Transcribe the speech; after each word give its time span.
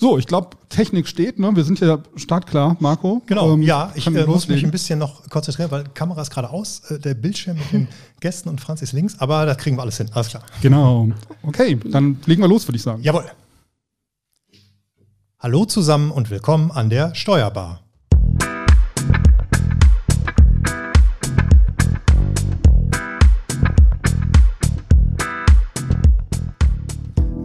So, 0.00 0.16
ich 0.16 0.26
glaube, 0.26 0.56
Technik 0.70 1.06
steht, 1.06 1.38
ne? 1.38 1.54
Wir 1.54 1.62
sind 1.62 1.78
ja 1.78 1.98
startklar, 2.16 2.74
Marco. 2.80 3.20
Genau, 3.26 3.52
ähm, 3.52 3.60
ja, 3.60 3.92
ich 3.94 4.06
äh, 4.06 4.24
muss 4.24 4.48
mich 4.48 4.64
ein 4.64 4.70
bisschen 4.70 4.98
noch 4.98 5.28
konzentrieren, 5.28 5.70
weil 5.70 5.84
Kamera 5.92 6.22
ist 6.22 6.30
gerade 6.30 6.48
aus, 6.48 6.90
äh, 6.90 6.98
der 6.98 7.12
Bildschirm 7.12 7.58
mit 7.58 7.70
den 7.70 7.86
Gästen 8.20 8.48
und 8.48 8.62
Franz 8.62 8.80
ist 8.80 8.92
links, 8.92 9.16
aber 9.18 9.44
das 9.44 9.58
kriegen 9.58 9.76
wir 9.76 9.82
alles 9.82 9.98
hin, 9.98 10.08
alles 10.14 10.28
klar. 10.28 10.42
Genau. 10.62 11.10
Okay, 11.42 11.78
dann 11.84 12.16
legen 12.24 12.40
wir 12.40 12.48
los, 12.48 12.66
würde 12.66 12.76
ich 12.76 12.82
sagen. 12.82 13.02
Jawohl. 13.02 13.26
Hallo 15.38 15.66
zusammen 15.66 16.10
und 16.12 16.30
willkommen 16.30 16.70
an 16.70 16.88
der 16.88 17.14
Steuerbar. 17.14 17.82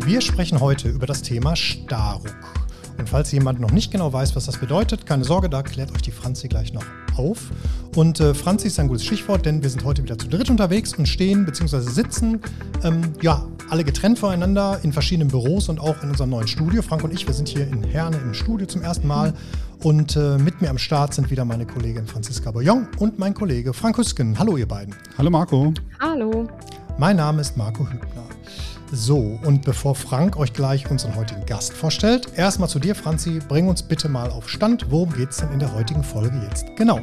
Wir 0.05 0.21
sprechen 0.21 0.59
heute 0.59 0.87
über 0.87 1.07
das 1.07 1.23
Thema 1.23 1.55
Staruk. 1.55 2.35
Und 2.99 3.09
falls 3.09 3.31
jemand 3.31 3.59
noch 3.59 3.71
nicht 3.71 3.91
genau 3.91 4.13
weiß, 4.13 4.35
was 4.35 4.45
das 4.45 4.59
bedeutet, 4.59 5.07
keine 5.07 5.23
Sorge, 5.23 5.49
da 5.49 5.63
klärt 5.63 5.91
euch 5.95 6.03
die 6.03 6.11
Franzi 6.11 6.47
gleich 6.47 6.73
noch 6.73 6.85
auf. 7.17 7.49
Und 7.95 8.20
äh, 8.20 8.35
Franzi 8.35 8.67
ist 8.67 8.80
ein 8.80 8.88
gutes 8.88 9.03
Stichwort, 9.03 9.47
denn 9.47 9.63
wir 9.63 9.70
sind 9.71 9.83
heute 9.83 10.03
wieder 10.03 10.16
zu 10.16 10.27
dritt 10.27 10.52
unterwegs 10.52 10.94
und 10.94 11.07
stehen 11.07 11.44
bzw. 11.44 11.80
sitzen, 11.80 12.39
ähm, 12.83 13.13
ja, 13.23 13.47
alle 13.71 13.83
getrennt 13.83 14.20
voneinander 14.20 14.80
in 14.83 14.94
verschiedenen 14.94 15.30
Büros 15.30 15.70
und 15.70 15.80
auch 15.80 16.03
in 16.03 16.11
unserem 16.11 16.30
neuen 16.30 16.47
Studio. 16.47 16.83
Frank 16.83 17.03
und 17.03 17.11
ich, 17.11 17.25
wir 17.25 17.33
sind 17.33 17.47
hier 17.47 17.67
in 17.67 17.81
Herne 17.81 18.17
im 18.17 18.35
Studio 18.35 18.67
zum 18.67 18.83
ersten 18.83 19.08
Mal. 19.08 19.33
Und 19.81 20.16
äh, 20.16 20.38
mit 20.38 20.61
mir 20.61 20.69
am 20.69 20.77
Start 20.77 21.16
sind 21.16 21.31
wieder 21.31 21.45
meine 21.45 21.66
Kollegin 21.66 22.05
Franziska 22.05 22.52
Boyon 22.52 22.88
und 22.99 23.17
mein 23.17 23.33
Kollege 23.33 23.73
Frank 23.73 23.97
Hüsken. 23.97 24.38
Hallo, 24.38 24.55
ihr 24.55 24.67
beiden. 24.67 24.94
Hallo, 25.17 25.31
Marco. 25.31 25.73
Hallo. 25.99 26.47
Mein 26.99 27.17
Name 27.17 27.41
ist 27.41 27.58
Marco 27.58 27.89
Hübner. 27.89 28.25
So, 28.91 29.39
und 29.44 29.63
bevor 29.63 29.95
Frank 29.95 30.38
euch 30.38 30.53
gleich 30.53 30.89
unseren 30.89 31.16
heutigen 31.16 31.45
Gast 31.45 31.73
vorstellt, 31.73 32.27
erstmal 32.35 32.70
zu 32.70 32.80
dir, 32.80 32.95
Franzi, 32.95 33.39
bring 33.48 33.67
uns 33.67 33.81
bitte 33.81 34.08
mal 34.09 34.30
auf 34.30 34.48
Stand. 34.49 34.91
Worum 34.91 35.11
geht 35.11 35.31
es 35.31 35.38
denn 35.38 35.52
in 35.52 35.59
der 35.59 35.73
heutigen 35.73 36.03
Folge 36.03 36.39
jetzt? 36.50 36.67
Genau. 36.75 37.00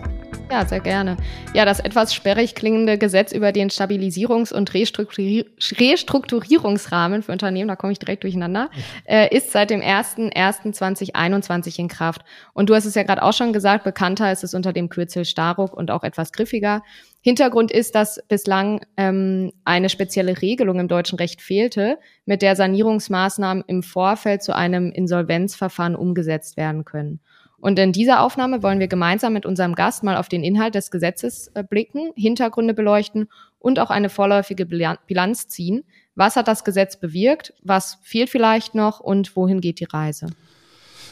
Ja, 0.52 0.66
sehr 0.66 0.80
gerne. 0.80 1.16
Ja, 1.54 1.64
das 1.64 1.80
etwas 1.80 2.12
sperrig 2.12 2.54
klingende 2.54 2.98
Gesetz 2.98 3.32
über 3.32 3.52
den 3.52 3.70
Stabilisierungs- 3.70 4.52
und 4.52 4.74
Restrukturier 4.74 5.46
Restrukturierungsrahmen 5.78 7.22
für 7.22 7.32
Unternehmen, 7.32 7.68
da 7.68 7.76
komme 7.76 7.94
ich 7.94 7.98
direkt 7.98 8.22
durcheinander, 8.24 8.68
äh, 9.06 9.34
ist 9.34 9.50
seit 9.50 9.70
dem 9.70 9.80
01.01.2021 9.80 11.78
in 11.78 11.88
Kraft. 11.88 12.20
Und 12.52 12.68
du 12.68 12.74
hast 12.74 12.84
es 12.84 12.94
ja 12.94 13.02
gerade 13.02 13.22
auch 13.22 13.32
schon 13.32 13.54
gesagt, 13.54 13.84
bekannter 13.84 14.30
ist 14.30 14.44
es 14.44 14.52
unter 14.52 14.74
dem 14.74 14.90
Kürzel 14.90 15.24
Staruk 15.24 15.72
und 15.72 15.90
auch 15.90 16.02
etwas 16.02 16.32
griffiger. 16.32 16.82
Hintergrund 17.22 17.72
ist, 17.72 17.94
dass 17.94 18.20
bislang 18.28 18.84
ähm, 18.98 19.52
eine 19.64 19.88
spezielle 19.88 20.42
Regelung 20.42 20.80
im 20.80 20.88
deutschen 20.88 21.16
Recht 21.16 21.40
fehlte, 21.40 21.96
mit 22.26 22.42
der 22.42 22.56
Sanierungsmaßnahmen 22.56 23.64
im 23.68 23.82
Vorfeld 23.82 24.42
zu 24.42 24.54
einem 24.54 24.92
Insolvenzverfahren 24.92 25.96
umgesetzt 25.96 26.58
werden 26.58 26.84
können. 26.84 27.20
Und 27.62 27.78
in 27.78 27.92
dieser 27.92 28.22
Aufnahme 28.22 28.64
wollen 28.64 28.80
wir 28.80 28.88
gemeinsam 28.88 29.32
mit 29.34 29.46
unserem 29.46 29.76
Gast 29.76 30.02
mal 30.02 30.16
auf 30.16 30.28
den 30.28 30.42
Inhalt 30.42 30.74
des 30.74 30.90
Gesetzes 30.90 31.46
äh, 31.54 31.62
blicken, 31.62 32.10
Hintergründe 32.16 32.74
beleuchten 32.74 33.28
und 33.60 33.78
auch 33.78 33.90
eine 33.90 34.08
vorläufige 34.08 34.66
Bilanz 34.66 35.46
ziehen. 35.46 35.84
Was 36.16 36.34
hat 36.34 36.48
das 36.48 36.64
Gesetz 36.64 36.98
bewirkt? 36.98 37.54
Was 37.62 37.98
fehlt 38.02 38.30
vielleicht 38.30 38.74
noch 38.74 38.98
und 38.98 39.36
wohin 39.36 39.60
geht 39.60 39.78
die 39.78 39.84
Reise? 39.84 40.26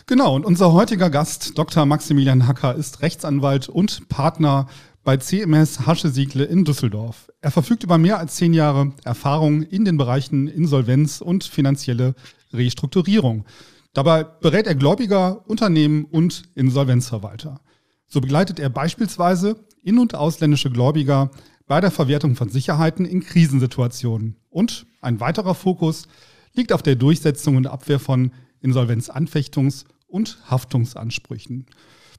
Genau, 0.07 0.35
und 0.35 0.45
unser 0.45 0.73
heutiger 0.73 1.09
Gast, 1.09 1.57
Dr. 1.57 1.87
Maximilian 1.87 2.49
Hacker, 2.49 2.75
ist 2.75 3.01
Rechtsanwalt 3.01 3.69
und 3.69 4.09
Partner 4.09 4.67
bei 5.05 5.19
CMS 5.19 5.87
Hasche-Siegle 5.87 6.43
in 6.43 6.65
Düsseldorf. 6.65 7.31
Er 7.43 7.53
verfügt 7.53 7.85
über 7.85 7.97
mehr 7.97 8.19
als 8.19 8.35
zehn 8.35 8.55
Jahre 8.55 8.91
Erfahrung 9.05 9.63
in 9.63 9.85
den 9.85 9.99
Bereichen 9.99 10.49
Insolvenz 10.49 11.21
und 11.21 11.45
finanzielle 11.45 12.17
Restrukturierung. 12.53 13.45
Dabei 13.93 14.23
berät 14.25 14.67
er 14.67 14.77
Gläubiger, 14.77 15.49
Unternehmen 15.49 16.05
und 16.05 16.45
Insolvenzverwalter. 16.55 17.61
So 18.07 18.21
begleitet 18.21 18.61
er 18.61 18.71
beispielsweise 18.71 19.65
in- 19.83 19.99
und 19.99 20.15
ausländische 20.15 20.71
Gläubiger 20.71 21.31
bei 21.67 21.81
der 21.81 21.91
Verwertung 21.91 22.37
von 22.37 22.49
Sicherheiten 22.49 23.05
in 23.05 23.21
Krisensituationen. 23.21 24.37
Und 24.49 24.87
ein 25.01 25.21
weiterer 25.21 25.55
Fokus 25.55 26.07
liegt 26.55 26.73
auf 26.73 26.83
der 26.83 26.97
Durchsetzung 26.97 27.57
und 27.57 27.67
Abwehr 27.67 27.99
von 27.99 28.33
Insolvenzanfechtungs- 28.63 29.85
und 30.07 30.39
Haftungsansprüchen. 30.49 31.67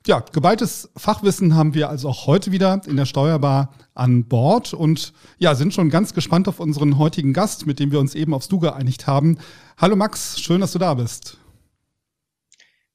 Ja, 0.08 0.20
geballtes 0.20 0.90
Fachwissen 0.98 1.56
haben 1.56 1.76
wir 1.76 1.90
also 1.90 2.10
auch 2.10 2.26
heute 2.26 2.52
wieder 2.52 2.82
in 2.88 2.98
der 2.98 3.06
Steuerbar 3.06 3.74
an 3.94 4.26
Bord 4.26 4.74
und 4.74 5.14
ja, 5.38 5.54
sind 5.54 5.74
schon 5.74 5.90
ganz 5.92 6.14
gespannt 6.14 6.48
auf 6.48 6.60
unseren 6.60 6.98
heutigen 6.98 7.34
Gast, 7.34 7.68
mit 7.68 7.80
dem 7.80 7.92
wir 7.92 8.00
uns 8.00 8.16
eben 8.16 8.34
aufs 8.34 8.48
Du 8.48 8.58
geeinigt 8.58 9.06
haben. 9.06 9.38
Hallo 9.78 9.96
Max, 9.96 10.42
schön, 10.42 10.62
dass 10.62 10.72
du 10.72 10.80
da 10.80 10.96
bist. 10.96 11.38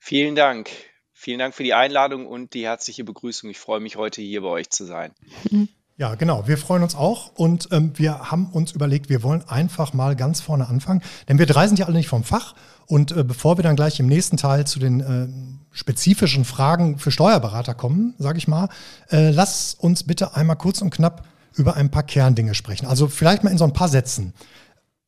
Vielen 0.08 0.36
Dank. 0.36 0.70
Vielen 1.12 1.40
Dank 1.40 1.52
für 1.52 1.64
die 1.64 1.74
Einladung 1.74 2.28
und 2.28 2.54
die 2.54 2.64
herzliche 2.64 3.02
Begrüßung. 3.02 3.50
Ich 3.50 3.58
freue 3.58 3.80
mich 3.80 3.96
heute 3.96 4.22
hier 4.22 4.40
bei 4.42 4.46
euch 4.46 4.70
zu 4.70 4.84
sein. 4.84 5.12
Ja, 5.98 6.14
genau. 6.14 6.46
Wir 6.46 6.58
freuen 6.58 6.82
uns 6.82 6.94
auch 6.94 7.32
und 7.36 7.70
ähm, 7.72 7.92
wir 7.96 8.30
haben 8.30 8.50
uns 8.52 8.72
überlegt, 8.72 9.08
wir 9.08 9.22
wollen 9.22 9.42
einfach 9.48 9.94
mal 9.94 10.14
ganz 10.14 10.42
vorne 10.42 10.68
anfangen, 10.68 11.00
denn 11.26 11.38
wir 11.38 11.46
drei 11.46 11.66
sind 11.68 11.78
ja 11.78 11.86
alle 11.86 11.96
nicht 11.96 12.08
vom 12.08 12.22
Fach 12.22 12.54
und 12.84 13.12
äh, 13.12 13.24
bevor 13.24 13.56
wir 13.56 13.62
dann 13.62 13.76
gleich 13.76 13.98
im 13.98 14.06
nächsten 14.06 14.36
Teil 14.36 14.66
zu 14.66 14.78
den 14.78 15.00
äh, 15.00 15.74
spezifischen 15.74 16.44
Fragen 16.44 16.98
für 16.98 17.10
Steuerberater 17.10 17.72
kommen, 17.74 18.14
sage 18.18 18.36
ich 18.36 18.46
mal, 18.46 18.68
äh, 19.08 19.30
lass 19.30 19.72
uns 19.72 20.04
bitte 20.04 20.36
einmal 20.36 20.56
kurz 20.56 20.82
und 20.82 20.90
knapp 20.90 21.26
über 21.54 21.76
ein 21.76 21.90
paar 21.90 22.02
Kerndinge 22.02 22.54
sprechen. 22.54 22.84
Also 22.84 23.08
vielleicht 23.08 23.42
mal 23.42 23.48
in 23.48 23.56
so 23.56 23.64
ein 23.64 23.72
paar 23.72 23.88
Sätzen. 23.88 24.34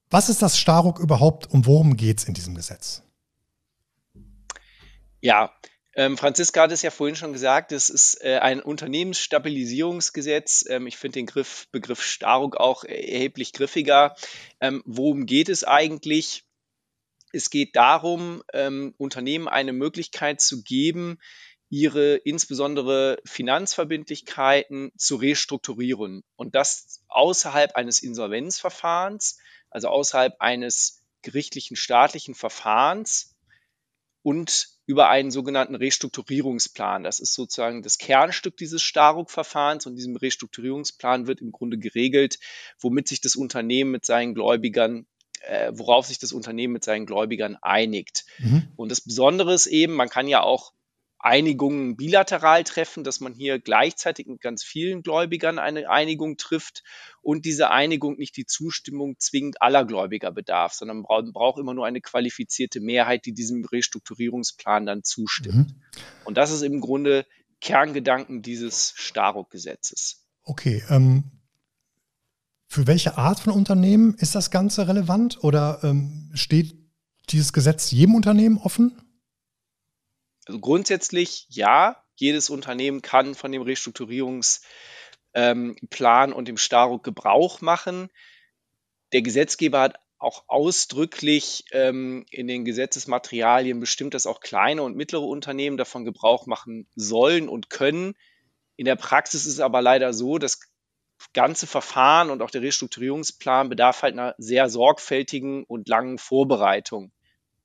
Was 0.09 0.31
ist 0.31 0.41
das 0.41 0.57
Staruk 0.57 1.01
überhaupt 1.01 1.51
und 1.51 1.67
worum 1.67 1.99
geht 1.99 2.21
es 2.21 2.25
in 2.25 2.33
diesem 2.33 2.55
Gesetz? 2.55 3.03
Ja, 5.21 5.53
ähm, 5.95 6.17
Franziska 6.17 6.63
hat 6.63 6.71
es 6.71 6.83
ja 6.83 6.93
vorhin 6.93 7.17
schon 7.17 7.33
gesagt, 7.33 7.73
es 7.73 7.91
ist 7.91 8.23
äh, 8.23 8.39
ein 8.39 8.61
Unternehmensstabilisierungsgesetz. 8.61 10.65
Ähm, 10.69 10.87
ich 10.87 10.97
finde 10.97 11.15
den 11.15 11.27
Griff, 11.27 11.67
Begriff 11.73 12.01
Staruk 12.03 12.57
auch 12.57 12.85
erheblich 12.85 13.53
griffiger. 13.53 14.15
Ähm, 14.61 14.81
worum 14.87 15.27
geht 15.27 15.49
es 15.49 15.65
eigentlich? 15.65 16.45
Es 17.33 17.51
geht 17.51 17.75
darum, 17.75 18.45
ähm, 18.53 18.95
Unternehmen 18.97 19.49
eine 19.49 19.73
Möglichkeit 19.73 20.41
zu 20.41 20.63
geben, 20.63 21.19
ihre 21.69 22.15
insbesondere 22.15 23.19
Finanzverbindlichkeiten 23.25 24.93
zu 24.97 25.17
restrukturieren 25.17 26.23
und 26.37 26.55
das 26.55 27.03
außerhalb 27.09 27.75
eines 27.75 28.05
Insolvenzverfahrens, 28.05 29.39
also 29.69 29.89
außerhalb 29.89 30.37
eines 30.39 31.03
gerichtlichen 31.23 31.75
staatlichen 31.77 32.37
Verfahrens 32.37 33.35
und 34.23 34.78
über 34.89 35.11
einen 35.11 35.31
sogenannten 35.31 35.75
Restrukturierungsplan. 35.75 37.05
Das 37.05 37.21
ist 37.21 37.35
sozusagen 37.35 37.83
das 37.83 37.99
Kernstück 37.99 38.57
dieses 38.57 38.83
Staruk-Verfahrens 38.83 39.85
und 39.85 39.97
diesem 39.97 40.17
Restrukturierungsplan 40.17 41.27
wird 41.27 41.43
im 41.43 41.53
Grunde 41.53 41.77
geregelt, 41.77 42.39
womit 42.81 43.07
sich 43.07 43.21
das 43.21 43.37
Unternehmen 43.37 43.91
mit 43.91 44.07
seinen 44.07 44.35
Gläubigern 44.35 45.07
äh, 45.43 45.71
worauf 45.75 46.07
sich 46.07 46.19
das 46.19 46.33
Unternehmen 46.33 46.73
mit 46.73 46.85
seinen 46.85 47.05
Gläubigern 47.05 47.59
einigt. 47.61 48.25
Mhm. 48.39 48.69
Und 48.77 48.91
das 48.91 49.03
Besondere 49.03 49.53
ist 49.53 49.67
eben, 49.67 49.93
man 49.93 50.09
kann 50.09 50.27
ja 50.27 50.43
auch 50.43 50.73
Einigungen 51.21 51.97
bilateral 51.97 52.63
treffen, 52.65 53.03
dass 53.03 53.21
man 53.21 53.35
hier 53.35 53.59
gleichzeitig 53.59 54.29
mit 54.29 54.41
ganz 54.41 54.63
vielen 54.63 55.03
Gläubigern 55.03 55.59
eine 55.59 55.91
Einigung 55.91 56.37
trifft 56.37 56.85
und 57.23 57.45
diese 57.45 57.71
Einigung 57.71 58.17
nicht 58.19 58.37
die 58.37 58.47
Zustimmung 58.47 59.17
zwingend 59.19 59.61
aller 59.61 59.85
Gläubiger 59.85 60.31
bedarf, 60.31 60.75
sondern 60.75 61.03
man 61.03 61.33
braucht 61.33 61.59
immer 61.59 61.75
nur 61.75 61.87
eine 61.87 62.01
qualifizierte 62.01 62.81
Mehrheit, 62.81 63.27
die 63.27 63.33
diesem 63.33 63.65
Restrukturierungsplan 63.65 64.87
dann 64.87 65.03
zustimmt. 65.03 65.75
Mhm. 65.75 65.83
Und 66.25 66.37
das 66.37 66.53
ist 66.53 66.63
im 66.63 66.81
Grunde 66.81 67.27
Kerngedanken 67.61 68.43
dieses 68.43 68.93
Staruk-Gesetzes. 68.97 70.25
Okay, 70.45 70.85
ähm, 70.89 71.25
für 72.69 72.87
welche 72.87 73.19
Art 73.19 73.41
von 73.41 73.53
Unternehmen 73.53 74.15
ist 74.19 74.35
das 74.35 74.51
Ganze 74.51 74.87
relevant 74.87 75.43
oder 75.43 75.81
ähm, 75.83 76.31
steht 76.35 76.77
dieses 77.31 77.53
Gesetz 77.53 77.91
jedem 77.91 78.15
Unternehmen 78.15 78.59
offen? 78.59 78.93
Also 80.49 80.61
grundsätzlich 80.61 81.47
ja, 81.51 82.03
jedes 82.17 82.49
Unternehmen 82.49 83.03
kann 83.03 83.35
von 83.35 83.53
dem 83.53 83.61
Restrukturierungsplan 83.63 84.65
ähm, 85.35 86.33
und 86.33 86.49
dem 86.49 86.57
Staruk 86.57 87.05
Gebrauch 87.05 87.61
machen. 87.61 88.09
Der 89.13 89.21
Gesetzgeber 89.21 89.81
hat 89.81 90.01
auch 90.19 90.45
ausdrücklich 90.49 91.65
ähm, 91.73 92.25
in 92.31 92.49
den 92.49 92.65
Gesetzesmaterialien 92.65 93.79
bestimmt, 93.79 94.15
dass 94.15 94.27
auch 94.27 94.41
kleine 94.41 94.83
und 94.83 94.97
mittlere 94.97 95.23
Unternehmen 95.23 95.77
davon 95.77 96.07
Gebrauch 96.07 96.47
machen 96.47 96.89
sollen 96.97 97.49
und 97.49 97.69
können. 97.69 98.15
In 98.77 98.87
der 98.87 98.97
Praxis 98.97 99.45
ist 99.45 99.55
es 99.55 99.61
aber 99.61 99.83
leider 99.83 100.15
so, 100.15 100.39
dass 100.39 100.61
ganze 101.35 101.67
Verfahren 101.67 102.31
und 102.31 102.41
auch 102.43 102.51
der 102.51 102.63
Restrukturierungsplan 102.63 103.69
bedarf 103.69 104.03
halt 104.03 104.15
einer 104.15 104.35
sehr 104.39 104.71
sorgfältigen 104.71 105.65
und 105.65 105.89
langen 105.89 106.17
Vorbereitung 106.17 107.13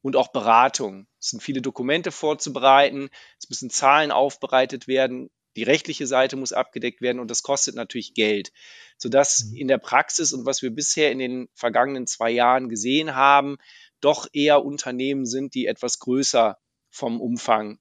und 0.03 0.15
auch 0.15 0.31
Beratung. 0.31 1.07
Es 1.19 1.29
sind 1.29 1.41
viele 1.41 1.61
Dokumente 1.61 2.11
vorzubereiten, 2.11 3.09
es 3.39 3.49
müssen 3.49 3.71
Zahlen 3.71 4.11
aufbereitet 4.11 4.87
werden, 4.87 5.31
die 5.55 5.63
rechtliche 5.63 6.05
Seite 6.05 6.35
muss 6.35 6.51
abgedeckt 6.51 7.01
werden 7.01 7.19
und 7.19 7.31
das 7.31 7.41
kostet 7.41 7.75
natürlich 7.75 8.13
Geld, 8.13 8.51
sodass 8.97 9.45
mhm. 9.45 9.55
in 9.55 9.67
der 9.67 9.77
Praxis 9.77 10.33
und 10.33 10.45
was 10.45 10.61
wir 10.61 10.71
bisher 10.71 11.11
in 11.11 11.19
den 11.19 11.47
vergangenen 11.53 12.05
zwei 12.05 12.31
Jahren 12.31 12.69
gesehen 12.69 13.15
haben, 13.15 13.57
doch 14.01 14.27
eher 14.33 14.65
Unternehmen 14.65 15.25
sind, 15.25 15.55
die 15.55 15.65
etwas 15.65 15.99
größer 15.99 16.57
vom 16.89 17.21
Umfang, 17.21 17.79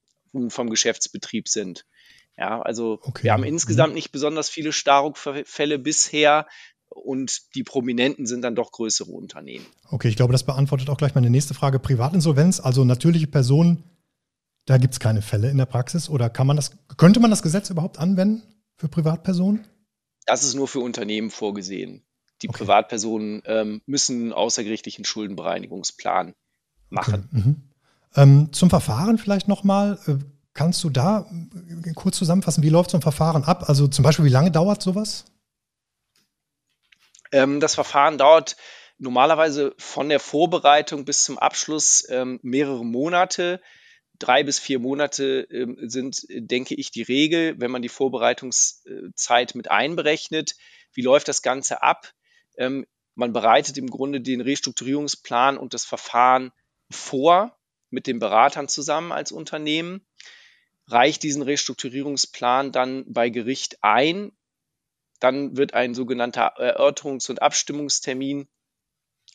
vom 0.48 0.70
Geschäftsbetrieb 0.70 1.48
sind. 1.48 1.84
Ja, 2.36 2.62
also 2.62 2.98
okay. 3.02 3.25
wir 3.25 3.32
haben 3.32 3.44
insgesamt 3.44 3.94
nicht 3.94 4.12
besonders 4.12 4.48
viele 4.48 4.72
Staruk-Fälle 4.72 5.78
bisher 5.78 6.46
und 6.94 7.54
die 7.54 7.62
Prominenten 7.62 8.26
sind 8.26 8.42
dann 8.42 8.54
doch 8.54 8.72
größere 8.72 9.10
Unternehmen. 9.10 9.66
Okay, 9.90 10.08
ich 10.08 10.16
glaube, 10.16 10.32
das 10.32 10.44
beantwortet 10.44 10.90
auch 10.90 10.96
gleich 10.96 11.14
meine 11.14 11.30
nächste 11.30 11.54
Frage. 11.54 11.78
Privatinsolvenz, 11.78 12.60
also 12.60 12.84
natürliche 12.84 13.26
Personen, 13.26 13.84
da 14.66 14.78
gibt 14.78 14.94
es 14.94 15.00
keine 15.00 15.22
Fälle 15.22 15.50
in 15.50 15.58
der 15.58 15.66
Praxis 15.66 16.08
oder 16.08 16.30
kann 16.30 16.46
man 16.46 16.56
das, 16.56 16.72
könnte 16.96 17.20
man 17.20 17.30
das 17.30 17.42
Gesetz 17.42 17.70
überhaupt 17.70 17.98
anwenden 17.98 18.42
für 18.76 18.88
Privatpersonen? 18.88 19.66
Das 20.26 20.44
ist 20.44 20.54
nur 20.54 20.68
für 20.68 20.80
Unternehmen 20.80 21.30
vorgesehen. 21.30 22.02
Die 22.42 22.48
okay. 22.48 22.58
Privatpersonen 22.58 23.42
ähm, 23.44 23.82
müssen 23.86 24.20
einen 24.20 24.32
außergerichtlichen 24.32 25.04
Schuldenbereinigungsplan 25.04 26.34
machen. 26.90 27.28
Okay. 27.32 27.40
Mhm. 27.40 27.56
Ähm, 28.14 28.52
zum 28.52 28.70
Verfahren 28.70 29.18
vielleicht 29.18 29.48
nochmal. 29.48 29.98
Äh, 30.06 30.16
kannst 30.54 30.84
du 30.84 30.90
da 30.90 31.26
äh, 31.84 31.92
kurz 31.94 32.18
zusammenfassen, 32.18 32.62
wie 32.62 32.68
läuft 32.68 32.90
so 32.90 32.98
ein 32.98 33.02
Verfahren 33.02 33.44
ab? 33.44 33.68
Also 33.68 33.88
zum 33.88 34.02
Beispiel, 34.02 34.24
wie 34.24 34.30
lange 34.30 34.50
dauert 34.50 34.82
sowas? 34.82 35.24
Ähm, 37.32 37.61
das 37.61 37.75
Verfahren 37.75 38.19
dauert 38.19 38.56
normalerweise 38.99 39.75
von 39.79 40.08
der 40.08 40.20
Vorbereitung 40.20 41.05
bis 41.05 41.25
zum 41.25 41.38
Abschluss 41.38 42.06
ähm, 42.08 42.38
mehrere 42.43 42.84
Monate. 42.84 43.61
Drei 44.19 44.44
bis 44.44 44.58
vier 44.58 44.79
Monate 44.79 45.49
ähm, 45.50 45.76
sind, 45.81 46.25
denke 46.29 46.75
ich, 46.75 46.90
die 46.93 47.02
Regel, 47.02 47.58
wenn 47.58 47.70
man 47.70 47.82
die 47.82 47.88
Vorbereitungszeit 47.88 49.55
mit 49.55 49.70
einberechnet. 49.70 50.55
Wie 50.93 51.02
läuft 51.02 51.26
das 51.29 51.43
Ganze 51.43 51.82
ab? 51.82 52.12
Ähm, 52.56 52.87
man 53.14 53.32
bereitet 53.32 53.76
im 53.78 53.90
Grunde 53.90 54.20
den 54.20 54.40
Restrukturierungsplan 54.40 55.58
und 55.58 55.75
das 55.75 55.85
Verfahren 55.85 56.52
vor 56.90 57.58
mit 57.90 58.06
den 58.06 58.19
Beratern 58.19 58.69
zusammen 58.69 59.12
als 59.12 59.32
Unternehmen, 59.32 60.06
reicht 60.87 61.23
diesen 61.23 61.43
Restrukturierungsplan 61.43 62.73
dann 62.73 63.05
bei 63.06 63.28
Gericht 63.28 63.78
ein. 63.82 64.32
Dann 65.22 65.56
wird 65.56 65.72
ein 65.72 65.94
sogenannter 65.94 66.58
Erörterungs- 66.58 67.30
und 67.30 67.40
Abstimmungstermin 67.40 68.48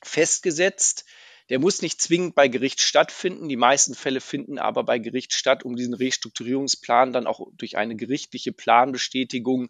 festgesetzt. 0.04 1.06
Der 1.50 1.60
muss 1.60 1.82
nicht 1.82 2.02
zwingend 2.02 2.36
bei 2.36 2.50
Gericht 2.50 2.82
stattfinden. 2.82 3.48
Die 3.48 3.56
meisten 3.56 3.96
Fälle 3.96 4.20
finden 4.20 4.60
aber 4.60 4.84
bei 4.84 5.00
Gericht 5.00 5.32
statt, 5.32 5.64
um 5.64 5.78
diesen 5.78 5.94
Restrukturierungsplan 5.94 7.14
dann 7.14 7.26
auch 7.26 7.48
durch 7.54 7.78
eine 7.78 7.96
gerichtliche 7.96 8.52
Planbestätigung 8.52 9.70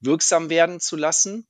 wirksam 0.00 0.50
werden 0.50 0.80
zu 0.80 0.96
lassen. 0.96 1.46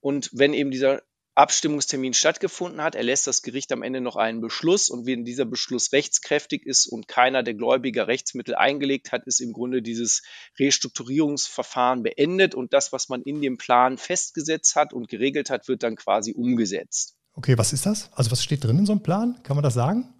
Und 0.00 0.28
wenn 0.34 0.52
eben 0.52 0.70
dieser 0.70 1.02
Abstimmungstermin 1.36 2.14
stattgefunden 2.14 2.80
hat, 2.80 2.94
erlässt 2.94 3.26
das 3.26 3.42
Gericht 3.42 3.72
am 3.72 3.82
Ende 3.82 4.00
noch 4.00 4.16
einen 4.16 4.40
Beschluss 4.40 4.88
und 4.88 5.04
wenn 5.06 5.24
dieser 5.24 5.44
Beschluss 5.44 5.92
rechtskräftig 5.92 6.64
ist 6.64 6.86
und 6.86 7.08
keiner 7.08 7.42
der 7.42 7.54
Gläubiger 7.54 8.06
Rechtsmittel 8.06 8.54
eingelegt 8.54 9.10
hat, 9.10 9.26
ist 9.26 9.40
im 9.40 9.52
Grunde 9.52 9.82
dieses 9.82 10.22
Restrukturierungsverfahren 10.58 12.02
beendet 12.04 12.54
und 12.54 12.72
das, 12.72 12.92
was 12.92 13.08
man 13.08 13.22
in 13.22 13.40
dem 13.42 13.58
Plan 13.58 13.98
festgesetzt 13.98 14.76
hat 14.76 14.92
und 14.92 15.08
geregelt 15.08 15.50
hat, 15.50 15.66
wird 15.66 15.82
dann 15.82 15.96
quasi 15.96 16.32
umgesetzt. 16.32 17.16
Okay, 17.32 17.58
was 17.58 17.72
ist 17.72 17.84
das? 17.84 18.10
Also 18.12 18.30
was 18.30 18.44
steht 18.44 18.62
drin 18.62 18.78
in 18.78 18.86
so 18.86 18.92
einem 18.92 19.02
Plan? 19.02 19.40
Kann 19.42 19.56
man 19.56 19.64
das 19.64 19.74
sagen? 19.74 20.14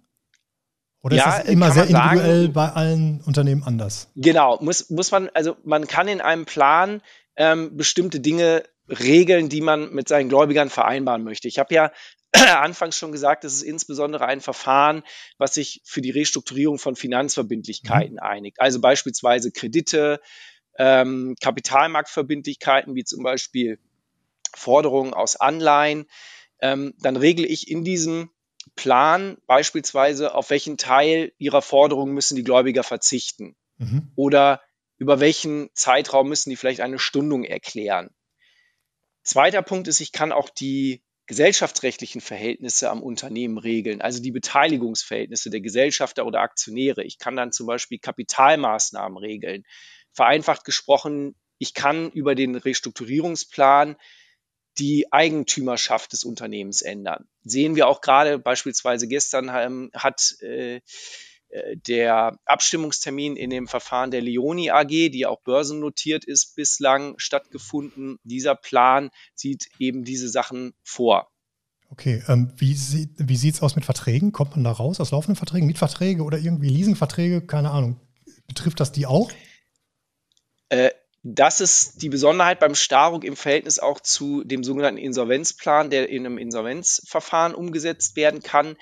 Oder 1.01 1.15
ja, 1.15 1.29
ist 1.29 1.43
das 1.45 1.53
immer 1.53 1.71
sehr 1.71 1.87
individuell 1.87 2.41
sagen, 2.41 2.53
bei 2.53 2.71
allen 2.71 3.21
Unternehmen 3.21 3.63
anders? 3.63 4.09
Genau, 4.15 4.57
muss, 4.61 4.89
muss 4.89 5.11
man, 5.11 5.29
also 5.33 5.55
man 5.63 5.87
kann 5.87 6.07
in 6.07 6.19
einem 6.19 6.45
Plan 6.45 7.01
ähm, 7.37 7.77
bestimmte 7.77 8.19
Dinge 8.19 8.63
regeln, 8.89 9.49
die 9.49 9.61
man 9.61 9.93
mit 9.93 10.07
seinen 10.07 10.29
Gläubigern 10.29 10.69
vereinbaren 10.69 11.23
möchte. 11.23 11.47
Ich 11.47 11.59
habe 11.59 11.73
ja 11.73 11.91
anfangs 12.33 12.97
schon 12.97 13.11
gesagt, 13.11 13.43
es 13.43 13.55
ist 13.55 13.63
insbesondere 13.63 14.25
ein 14.25 14.41
Verfahren, 14.41 15.03
was 15.37 15.53
sich 15.53 15.81
für 15.85 16.01
die 16.01 16.11
Restrukturierung 16.11 16.79
von 16.79 16.95
Finanzverbindlichkeiten 16.95 18.15
mhm. 18.15 18.19
einigt. 18.19 18.61
Also 18.61 18.79
beispielsweise 18.81 19.51
Kredite, 19.51 20.19
ähm, 20.77 21.35
Kapitalmarktverbindlichkeiten, 21.41 22.95
wie 22.95 23.03
zum 23.03 23.23
Beispiel 23.23 23.79
Forderungen 24.53 25.13
aus 25.13 25.35
Anleihen. 25.35 26.05
Ähm, 26.59 26.93
dann 26.99 27.15
regle 27.15 27.45
ich 27.45 27.69
in 27.69 27.83
diesem 27.83 28.29
Plan 28.75 29.37
beispielsweise, 29.47 30.33
auf 30.33 30.49
welchen 30.49 30.77
Teil 30.77 31.31
ihrer 31.37 31.61
Forderungen 31.61 32.13
müssen 32.13 32.35
die 32.35 32.43
Gläubiger 32.43 32.83
verzichten. 32.83 33.55
Mhm. 33.77 34.11
Oder 34.15 34.61
über 34.97 35.19
welchen 35.19 35.69
Zeitraum 35.73 36.29
müssen 36.29 36.49
die 36.49 36.55
vielleicht 36.55 36.81
eine 36.81 36.99
Stundung 36.99 37.43
erklären. 37.43 38.09
Zweiter 39.25 39.63
Punkt 39.63 39.87
ist, 39.87 39.99
ich 39.99 40.11
kann 40.11 40.31
auch 40.31 40.49
die 40.49 41.03
gesellschaftsrechtlichen 41.27 42.21
Verhältnisse 42.21 42.91
am 42.91 43.01
Unternehmen 43.01 43.57
regeln, 43.57 44.01
also 44.01 44.21
die 44.21 44.31
Beteiligungsverhältnisse 44.31 45.49
der 45.49 45.61
Gesellschafter 45.61 46.25
oder 46.25 46.41
Aktionäre. 46.41 47.03
Ich 47.03 47.17
kann 47.17 47.35
dann 47.35 47.51
zum 47.51 47.65
Beispiel 47.65 47.97
Kapitalmaßnahmen 47.97 49.17
regeln. 49.17 49.63
Vereinfacht 50.13 50.63
gesprochen, 50.63 51.35
ich 51.57 51.73
kann 51.73 52.11
über 52.11 52.35
den 52.35 52.55
Restrukturierungsplan 52.55 53.95
die 54.77 55.11
Eigentümerschaft 55.11 56.13
des 56.13 56.23
Unternehmens 56.23 56.83
ändern. 56.83 57.27
Sehen 57.43 57.75
wir 57.75 57.87
auch 57.87 58.01
gerade 58.01 58.37
beispielsweise 58.37 59.07
gestern 59.07 59.49
ähm, 59.49 59.89
hat 59.95 60.35
äh, 60.41 60.81
der 61.87 62.37
Abstimmungstermin 62.45 63.35
in 63.35 63.49
dem 63.49 63.67
Verfahren 63.67 64.11
der 64.11 64.21
Leoni 64.21 64.71
AG, 64.71 64.87
die 64.87 65.25
auch 65.25 65.41
börsennotiert 65.41 66.25
ist, 66.25 66.55
bislang 66.55 67.15
stattgefunden. 67.17 68.19
Dieser 68.23 68.55
Plan 68.55 69.09
sieht 69.33 69.69
eben 69.79 70.03
diese 70.03 70.29
Sachen 70.29 70.73
vor. 70.83 71.29
Okay, 71.89 72.23
ähm, 72.27 72.51
wie, 72.57 72.73
sieht, 72.73 73.11
wie 73.17 73.37
sieht 73.37 73.55
es 73.55 73.61
aus 73.61 73.75
mit 73.75 73.85
Verträgen? 73.85 74.31
Kommt 74.31 74.51
man 74.51 74.63
da 74.63 74.71
raus 74.71 74.99
aus 74.99 75.11
laufenden 75.11 75.35
Verträgen, 75.35 75.67
Mietverträge 75.67 76.23
oder 76.23 76.37
irgendwie 76.37 76.69
Leasingverträge? 76.69 77.41
Keine 77.45 77.71
Ahnung. 77.71 77.99
Betrifft 78.47 78.79
das 78.79 78.91
die 78.91 79.05
auch? 79.05 79.31
Äh, 80.69 80.89
das 81.23 81.61
ist 81.61 82.01
die 82.01 82.09
Besonderheit 82.09 82.59
beim 82.59 82.75
Staruk 82.75 83.23
im 83.23 83.35
Verhältnis 83.35 83.79
auch 83.79 83.99
zu 83.99 84.43
dem 84.43 84.63
sogenannten 84.63 84.99
Insolvenzplan, 84.99 85.89
der 85.89 86.09
in 86.09 86.25
einem 86.25 86.37
Insolvenzverfahren 86.37 87.55
umgesetzt 87.55 88.15
werden 88.15 88.41
kann. 88.41 88.75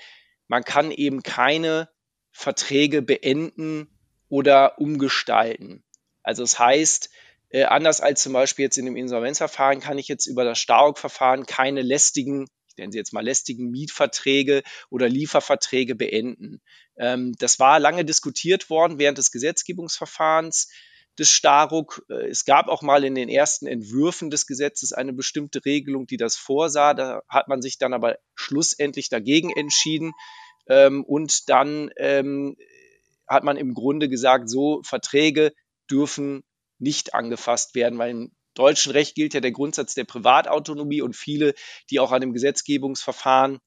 Man 0.46 0.62
kann 0.64 0.90
eben 0.90 1.22
keine 1.22 1.88
Verträge 2.34 3.00
beenden 3.00 3.88
oder 4.28 4.78
umgestalten. 4.78 5.84
Also 6.22 6.42
das 6.42 6.58
heißt, 6.58 7.08
äh, 7.50 7.64
anders 7.64 8.00
als 8.00 8.22
zum 8.22 8.32
Beispiel 8.32 8.64
jetzt 8.64 8.76
in 8.76 8.84
dem 8.84 8.96
Insolvenzverfahren 8.96 9.80
kann 9.80 9.98
ich 9.98 10.08
jetzt 10.08 10.26
über 10.26 10.44
das 10.44 10.58
Staruk-Verfahren 10.58 11.46
keine 11.46 11.82
lästigen, 11.82 12.48
ich 12.66 12.76
nenne 12.76 12.90
sie 12.90 12.98
jetzt 12.98 13.12
mal 13.12 13.24
lästigen 13.24 13.70
Mietverträge 13.70 14.64
oder 14.90 15.08
Lieferverträge 15.08 15.94
beenden. 15.94 16.60
Ähm, 16.96 17.34
das 17.38 17.60
war 17.60 17.78
lange 17.78 18.04
diskutiert 18.04 18.68
worden 18.68 18.98
während 18.98 19.18
des 19.18 19.30
Gesetzgebungsverfahrens 19.30 20.70
des 21.16 21.30
Staruk. 21.30 22.04
Äh, 22.10 22.28
es 22.30 22.44
gab 22.44 22.66
auch 22.66 22.82
mal 22.82 23.04
in 23.04 23.14
den 23.14 23.28
ersten 23.28 23.68
Entwürfen 23.68 24.30
des 24.30 24.48
Gesetzes 24.48 24.92
eine 24.92 25.12
bestimmte 25.12 25.64
Regelung, 25.64 26.08
die 26.08 26.16
das 26.16 26.34
vorsah. 26.34 26.94
Da 26.94 27.22
hat 27.28 27.46
man 27.46 27.62
sich 27.62 27.78
dann 27.78 27.92
aber 27.92 28.18
schlussendlich 28.34 29.08
dagegen 29.08 29.52
entschieden. 29.52 30.12
Ähm, 30.66 31.04
und 31.04 31.48
dann 31.48 31.90
ähm, 31.96 32.56
hat 33.28 33.44
man 33.44 33.56
im 33.56 33.74
Grunde 33.74 34.08
gesagt, 34.08 34.48
so 34.48 34.82
Verträge 34.82 35.52
dürfen 35.90 36.42
nicht 36.78 37.14
angefasst 37.14 37.74
werden, 37.74 37.98
weil 37.98 38.10
im 38.10 38.32
deutschen 38.54 38.92
Recht 38.92 39.14
gilt 39.14 39.34
ja 39.34 39.40
der 39.40 39.52
Grundsatz 39.52 39.94
der 39.94 40.04
Privatautonomie 40.04 41.02
und 41.02 41.16
viele, 41.16 41.54
die 41.90 42.00
auch 42.00 42.12
an 42.12 42.20
dem 42.20 42.32
Gesetzgebungsverfahren 42.32 43.58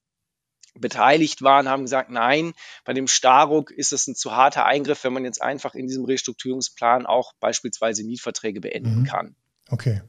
beteiligt 0.74 1.42
waren, 1.42 1.68
haben 1.68 1.82
gesagt, 1.82 2.10
nein, 2.10 2.52
bei 2.84 2.92
dem 2.92 3.06
Staruk 3.06 3.70
ist 3.70 3.92
es 3.92 4.06
ein 4.06 4.14
zu 4.14 4.36
harter 4.36 4.64
Eingriff, 4.64 5.02
wenn 5.04 5.12
man 5.12 5.24
jetzt 5.24 5.42
einfach 5.42 5.74
in 5.74 5.86
diesem 5.86 6.04
Restrukturierungsplan 6.04 7.06
auch 7.06 7.32
beispielsweise 7.40 8.04
Mietverträge 8.04 8.60
beenden 8.60 9.00
mhm. 9.00 9.04
kann. 9.04 9.36
Okay. 9.70 10.02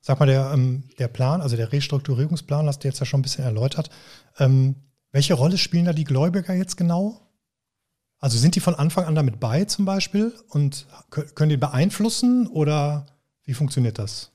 Sag 0.00 0.20
mal, 0.20 0.26
der, 0.26 0.50
ähm, 0.52 0.84
der 0.98 1.08
Plan, 1.08 1.40
also 1.40 1.56
der 1.56 1.72
Restrukturierungsplan, 1.72 2.66
hast 2.66 2.84
du 2.84 2.88
jetzt 2.88 3.00
ja 3.00 3.06
schon 3.06 3.20
ein 3.20 3.22
bisschen 3.22 3.44
erläutert. 3.44 3.90
Ähm, 4.38 4.76
welche 5.12 5.34
Rolle 5.34 5.58
spielen 5.58 5.84
da 5.84 5.92
die 5.92 6.04
Gläubiger 6.04 6.54
jetzt 6.54 6.76
genau? 6.76 7.20
Also 8.18 8.38
sind 8.38 8.56
die 8.56 8.60
von 8.60 8.74
Anfang 8.74 9.04
an 9.04 9.14
damit 9.14 9.40
bei 9.40 9.64
zum 9.64 9.84
Beispiel 9.84 10.34
und 10.48 10.86
können 11.10 11.50
die 11.50 11.56
beeinflussen 11.56 12.46
oder 12.48 13.06
wie 13.44 13.54
funktioniert 13.54 13.98
das? 13.98 14.32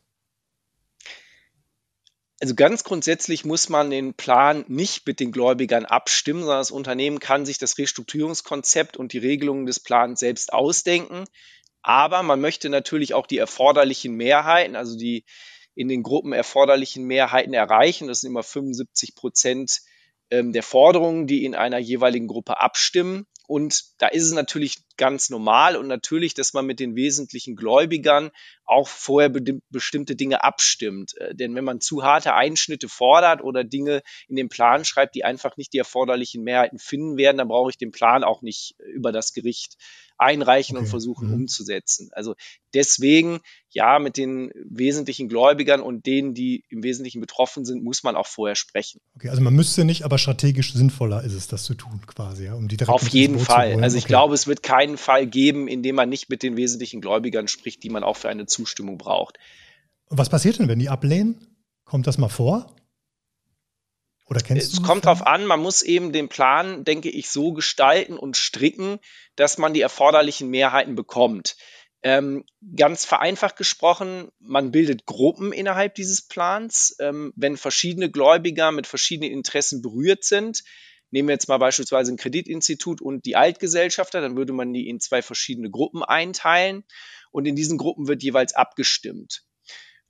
Also 2.40 2.56
ganz 2.56 2.84
grundsätzlich 2.84 3.46
muss 3.46 3.70
man 3.70 3.92
den 3.92 4.16
Plan 4.16 4.66
nicht 4.68 5.06
mit 5.06 5.20
den 5.20 5.32
Gläubigern 5.32 5.86
abstimmen, 5.86 6.42
sondern 6.42 6.60
das 6.60 6.72
Unternehmen 6.72 7.20
kann 7.20 7.46
sich 7.46 7.60
das 7.60 7.78
Restrukturierungskonzept 7.78 8.98
und 8.98 9.14
die 9.14 9.20
Regelungen 9.20 9.68
des 9.68 9.80
Plans 9.80 10.20
selbst 10.20 10.52
ausdenken. 10.52 11.26
Aber 11.84 12.24
man 12.24 12.42
möchte 12.42 12.70
natürlich 12.70 13.14
auch 13.14 13.28
die 13.28 13.38
erforderlichen 13.38 14.16
Mehrheiten, 14.16 14.76
also 14.76 14.98
die 14.98 15.24
in 15.76 15.88
den 15.88 16.02
Gruppen 16.02 16.34
erforderlichen 16.34 17.06
Mehrheiten 17.06 17.54
erreichen. 17.54 18.08
Das 18.08 18.22
sind 18.22 18.32
immer 18.32 18.44
75 18.44 19.16
Prozent 19.16 19.82
ähm, 20.32 20.54
der 20.54 20.64
Forderungen, 20.64 21.28
die 21.28 21.46
in 21.46 21.56
einer 21.56 21.78
jeweiligen 21.78 22.28
Gruppe 22.28 22.60
abstimmen. 22.60 23.28
Und 23.48 23.84
da 24.00 24.08
ist 24.08 24.24
es 24.24 24.32
natürlich 24.32 24.84
ganz 25.02 25.32
normal 25.32 25.78
und 25.78 25.88
natürlich, 25.88 26.36
dass 26.36 26.54
man 26.54 26.68
mit 26.68 26.80
den 26.80 26.96
wesentlichen 26.96 27.56
Gläubigern 27.56 28.30
auch 28.66 28.88
vorher 28.88 29.30
be 29.30 29.60
bestimmte 29.72 30.16
Dinge 30.16 30.44
abstimmt. 30.44 31.18
Äh, 31.18 31.34
denn 31.34 31.56
wenn 31.56 31.64
man 31.64 31.82
zu 31.82 32.04
harte 32.04 32.36
Einschnitte 32.36 32.88
fordert 32.88 33.44
oder 33.44 33.64
Dinge 33.64 34.04
in 34.28 34.36
den 34.36 34.48
Plan 34.48 34.86
schreibt, 34.86 35.16
die 35.16 35.26
einfach 35.26 35.58
nicht 35.58 35.74
die 35.74 35.80
erforderlichen 35.80 36.44
Mehrheiten 36.44 36.78
finden 36.78 37.18
werden, 37.18 37.38
dann 37.38 37.48
brauche 37.48 37.72
ich 37.72 37.80
den 37.80 37.90
Plan 37.90 38.24
auch 38.24 38.44
nicht 38.44 38.76
über 38.94 39.12
das 39.12 39.34
Gericht 39.34 39.76
einreichen 40.22 40.78
okay. 40.78 40.86
und 40.86 40.90
versuchen 40.90 41.30
mhm. 41.30 41.34
umzusetzen. 41.34 42.10
Also 42.12 42.36
deswegen, 42.76 43.40
ja, 43.72 43.98
mit 43.98 44.18
den 44.18 44.52
wesentlichen 44.70 45.28
Gläubigern 45.28 45.82
und 45.82 46.06
denen, 46.06 46.36
die 46.36 46.64
im 46.70 46.84
Wesentlichen 46.84 47.20
betroffen 47.20 47.66
sind, 47.66 47.84
muss 47.84 48.04
man 48.04 48.16
auch 48.16 48.28
vorher 48.28 48.56
sprechen. 48.56 49.02
Okay, 49.16 49.30
also 49.30 49.42
man 49.42 49.56
müsste 49.56 49.84
nicht, 49.84 50.04
aber 50.04 50.20
strategisch 50.20 50.74
sinnvoller 50.74 51.24
ist 51.24 51.34
es, 51.34 51.48
das 51.48 51.64
zu 51.64 51.74
tun, 51.74 52.02
quasi, 52.06 52.46
ja, 52.46 52.54
um 52.54 52.68
die 52.68 52.78
Auf 52.86 53.08
jeden 53.08 53.40
Fall. 53.40 53.84
Also 53.84 53.98
ich 53.98 54.04
okay. 54.04 54.10
glaube, 54.10 54.36
es 54.36 54.46
wird 54.46 54.62
keinen 54.92 54.98
Fall 54.98 55.28
geben, 55.28 55.68
in 55.68 55.84
dem 55.84 55.96
man 55.96 56.10
nicht 56.10 56.30
mit 56.30 56.44
den 56.44 56.58
wesentlichen 56.58 57.02
Gläubigern 57.02 57.48
spricht, 57.48 57.84
die 57.84 57.90
man 57.90 58.04
auch 58.04 58.18
für 58.18 58.30
eine 58.30 58.46
Zustimmung 58.46 58.98
braucht. 58.98 59.38
was 60.10 60.30
passiert 60.30 60.60
denn, 60.60 60.68
wenn 60.68 60.80
die 60.80 60.90
ablehnen? 60.90 61.48
Kommt 61.86 62.08
das 62.08 62.18
mal 62.18 62.30
vor? 62.30 62.76
Oder 64.28 64.42
kennst 64.42 64.68
es 64.68 64.72
du? 64.72 64.82
Es 64.82 64.88
kommt 64.88 65.06
darauf 65.06 65.26
an, 65.26 65.46
man 65.46 65.62
muss 65.62 65.82
eben 65.82 66.12
den 66.12 66.30
Plan, 66.30 66.84
denke 66.84 67.10
ich, 67.10 67.30
so 67.30 67.54
gestalten 67.54 68.18
und 68.18 68.38
stricken, 68.38 69.00
dass 69.36 69.58
man 69.58 69.74
die 69.74 69.82
erforderlichen 69.82 70.50
Mehrheiten 70.50 70.96
bekommt. 70.96 71.56
Ähm, 72.04 72.46
ganz 72.76 73.06
vereinfacht 73.06 73.58
gesprochen, 73.58 74.30
man 74.40 74.72
bildet 74.72 75.06
Gruppen 75.06 75.54
innerhalb 75.54 75.96
dieses 75.96 76.28
Plans. 76.28 76.96
Ähm, 77.00 77.32
wenn 77.36 77.58
verschiedene 77.58 78.10
Gläubiger 78.10 78.72
mit 78.72 78.88
verschiedenen 78.88 79.32
Interessen 79.32 79.82
berührt 79.82 80.24
sind, 80.24 80.64
nehmen 81.12 81.28
wir 81.28 81.34
jetzt 81.34 81.48
mal 81.48 81.58
beispielsweise 81.58 82.12
ein 82.12 82.18
Kreditinstitut 82.18 83.02
und 83.02 83.26
die 83.26 83.36
Altgesellschafter, 83.36 84.22
dann 84.22 84.36
würde 84.36 84.54
man 84.54 84.74
die 84.74 84.88
in 84.90 85.00
zwei 85.00 85.22
verschiedene 85.22 85.70
Gruppen 85.70 86.04
einteilen 86.04 86.84
und 87.32 87.46
in 87.46 87.56
diesen 87.56 87.78
Gruppen 87.78 88.08
wird 88.08 88.24
jeweils 88.24 88.54
abgestimmt. 88.54 89.44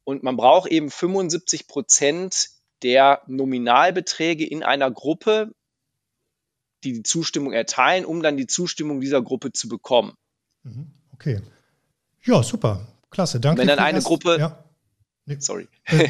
Und 0.03 0.23
man 0.23 0.37
braucht 0.37 0.71
eben 0.71 0.89
75 0.89 1.67
Prozent 1.67 2.49
der 2.83 3.21
Nominalbeträge 3.27 4.45
in 4.45 4.63
einer 4.63 4.89
Gruppe, 4.89 5.53
die 6.83 6.93
die 6.93 7.03
Zustimmung 7.03 7.53
erteilen, 7.53 8.05
um 8.05 8.23
dann 8.23 8.37
die 8.37 8.47
Zustimmung 8.47 9.01
dieser 9.01 9.21
Gruppe 9.21 9.51
zu 9.51 9.67
bekommen. 9.67 10.13
Mhm. 10.63 10.91
Okay. 11.13 11.41
Ja, 12.23 12.41
super. 12.41 12.87
Klasse. 13.11 13.39
Danke. 13.39 13.61
Wenn 13.61 13.67
dann 13.67 13.79
eine 13.79 13.97
erst, 13.97 14.07
Gruppe. 14.07 14.37
Ja. 14.39 14.63
Nee. 15.25 15.37
Sorry. 15.39 15.67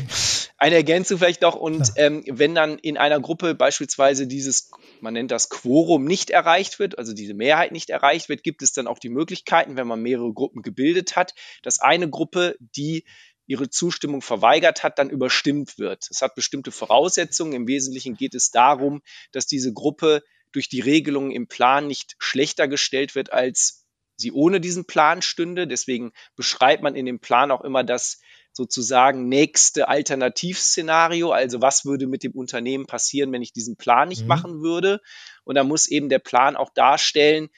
eine 0.62 0.76
Ergänzung 0.76 1.18
vielleicht 1.18 1.42
noch. 1.42 1.56
Und 1.56 1.94
ähm, 1.96 2.24
wenn 2.28 2.54
dann 2.54 2.78
in 2.78 2.96
einer 2.96 3.20
Gruppe 3.20 3.56
beispielsweise 3.56 4.28
dieses, 4.28 4.70
man 5.00 5.16
nennt 5.16 5.32
das 5.32 5.50
Quorum, 5.50 6.06
nicht 6.06 6.30
erreicht 6.30 6.78
wird, 6.78 7.00
also 7.00 7.14
diese 7.14 7.34
Mehrheit 7.34 7.72
nicht 7.72 7.90
erreicht 7.90 8.30
wird, 8.30 8.44
gibt 8.44 8.62
es 8.62 8.72
dann 8.72 8.86
auch 8.86 9.00
die 9.00 9.10
Möglichkeiten, 9.10 9.76
wenn 9.76 9.88
man 9.88 10.04
mehrere 10.04 10.32
Gruppen 10.32 10.62
gebildet 10.62 11.16
hat, 11.16 11.34
dass 11.64 11.80
eine 11.80 12.08
Gruppe, 12.08 12.58
die 12.60 13.06
ihre 13.48 13.72
Zustimmung 13.72 14.22
verweigert 14.22 14.84
hat, 14.84 15.00
dann 15.00 15.10
überstimmt 15.10 15.80
wird. 15.80 16.06
Es 16.12 16.22
hat 16.22 16.36
bestimmte 16.36 16.70
Voraussetzungen. 16.72 17.54
Im 17.54 17.68
Wesentlichen 17.68 18.16
geht 18.16 18.36
es 18.36 18.52
darum, 18.52 19.02
dass 19.32 19.48
diese 19.48 19.74
Gruppe 19.74 20.22
durch 20.52 20.70
die 20.70 20.82
Regelungen 20.82 21.32
im 21.32 21.48
Plan 21.48 21.88
nicht 21.88 22.14
schlechter 22.20 22.68
gestellt 22.68 23.16
wird, 23.16 23.34
als 23.34 23.88
sie 24.16 24.32
ohne 24.32 24.62
diesen 24.62 24.86
Plan 24.86 25.24
stünde. 25.24 25.66
Deswegen 25.66 26.12
beschreibt 26.36 26.84
man 26.84 26.96
in 26.96 27.08
dem 27.08 27.20
Plan 27.20 27.50
auch 27.50 27.62
immer 27.62 27.84
das 27.84 28.22
sozusagen 28.54 29.30
nächste 29.30 29.88
Alternativszenario. 29.88 31.32
Also 31.32 31.62
was 31.62 31.86
würde 31.86 32.08
mit 32.08 32.24
dem 32.24 32.34
Unternehmen 32.34 32.86
passieren, 32.86 33.32
wenn 33.32 33.42
ich 33.42 33.54
diesen 33.54 33.78
Plan 33.78 34.10
nicht 34.10 34.24
mhm. 34.24 34.28
machen 34.28 34.62
würde? 34.62 35.00
Und 35.44 35.56
da 35.56 35.64
muss 35.64 35.88
eben 35.88 36.10
der 36.10 36.20
Plan 36.20 36.56
auch 36.56 36.70
darstellen, 36.70 37.50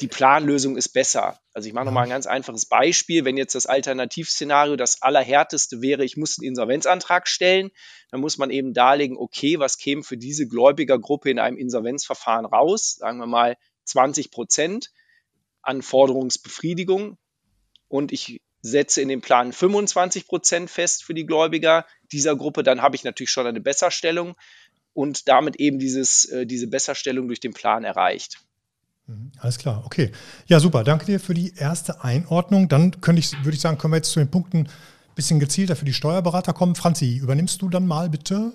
die 0.00 0.08
Planlösung 0.08 0.76
ist 0.76 0.88
besser. 0.88 1.38
Also 1.52 1.68
ich 1.68 1.74
mache 1.74 1.84
nochmal 1.84 2.04
ein 2.04 2.10
ganz 2.10 2.26
einfaches 2.26 2.66
Beispiel. 2.66 3.24
Wenn 3.24 3.36
jetzt 3.36 3.54
das 3.54 3.66
Alternativszenario 3.66 4.76
das 4.76 5.02
allerhärteste 5.02 5.80
wäre, 5.80 6.04
ich 6.04 6.16
muss 6.16 6.38
einen 6.38 6.48
Insolvenzantrag 6.48 7.28
stellen, 7.28 7.70
dann 8.10 8.20
muss 8.20 8.38
man 8.38 8.50
eben 8.50 8.74
darlegen, 8.74 9.16
okay, 9.16 9.58
was 9.58 9.78
käme 9.78 10.02
für 10.02 10.16
diese 10.16 10.48
Gläubigergruppe 10.48 11.30
in 11.30 11.38
einem 11.38 11.56
Insolvenzverfahren 11.56 12.46
raus? 12.46 12.96
Sagen 12.98 13.18
wir 13.18 13.26
mal 13.26 13.56
20 13.84 14.30
Prozent 14.30 14.90
an 15.60 15.82
Forderungsbefriedigung. 15.82 17.18
Und 17.88 18.12
ich 18.12 18.40
setze 18.62 19.02
in 19.02 19.08
dem 19.08 19.20
Plan 19.20 19.52
25 19.52 20.26
Prozent 20.26 20.70
fest 20.70 21.04
für 21.04 21.14
die 21.14 21.26
Gläubiger 21.26 21.84
dieser 22.12 22.36
Gruppe, 22.36 22.62
dann 22.62 22.80
habe 22.80 22.96
ich 22.96 23.04
natürlich 23.04 23.30
schon 23.30 23.46
eine 23.46 23.60
Besserstellung 23.60 24.36
und 24.94 25.28
damit 25.28 25.56
eben 25.56 25.78
dieses, 25.78 26.24
äh, 26.26 26.46
diese 26.46 26.68
Besserstellung 26.68 27.26
durch 27.26 27.40
den 27.40 27.52
Plan 27.52 27.84
erreicht. 27.84 28.38
Mhm, 29.06 29.32
alles 29.38 29.58
klar, 29.58 29.82
okay. 29.84 30.12
Ja, 30.46 30.60
super. 30.60 30.84
Danke 30.84 31.06
dir 31.06 31.18
für 31.18 31.34
die 31.34 31.54
erste 31.56 32.04
Einordnung. 32.04 32.68
Dann 32.68 33.00
könnte 33.00 33.20
ich, 33.20 33.32
würde 33.44 33.54
ich 33.54 33.60
sagen, 33.60 33.78
können 33.78 33.92
wir 33.92 33.98
jetzt 33.98 34.12
zu 34.12 34.20
den 34.20 34.30
Punkten 34.30 34.58
ein 34.58 35.14
bisschen 35.14 35.40
gezielter 35.40 35.76
für 35.76 35.84
die 35.84 35.92
Steuerberater 35.92 36.52
kommen. 36.52 36.74
Franzi, 36.74 37.16
übernimmst 37.16 37.60
du 37.62 37.68
dann 37.68 37.86
mal 37.86 38.08
bitte? 38.08 38.52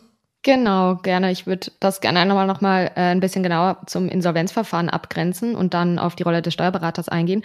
Genau, 0.47 0.95
gerne. 0.95 1.29
Ich 1.29 1.45
würde 1.45 1.71
das 1.81 1.99
gerne 1.99 2.25
nochmal 2.25 2.47
noch 2.47 2.61
mal, 2.61 2.89
äh, 2.95 3.11
ein 3.11 3.19
bisschen 3.19 3.43
genauer 3.43 3.81
zum 3.85 4.07
Insolvenzverfahren 4.07 4.89
abgrenzen 4.89 5.55
und 5.57 5.73
dann 5.73 5.99
auf 5.99 6.15
die 6.15 6.23
Rolle 6.23 6.41
des 6.41 6.53
Steuerberaters 6.53 7.09
eingehen. 7.09 7.43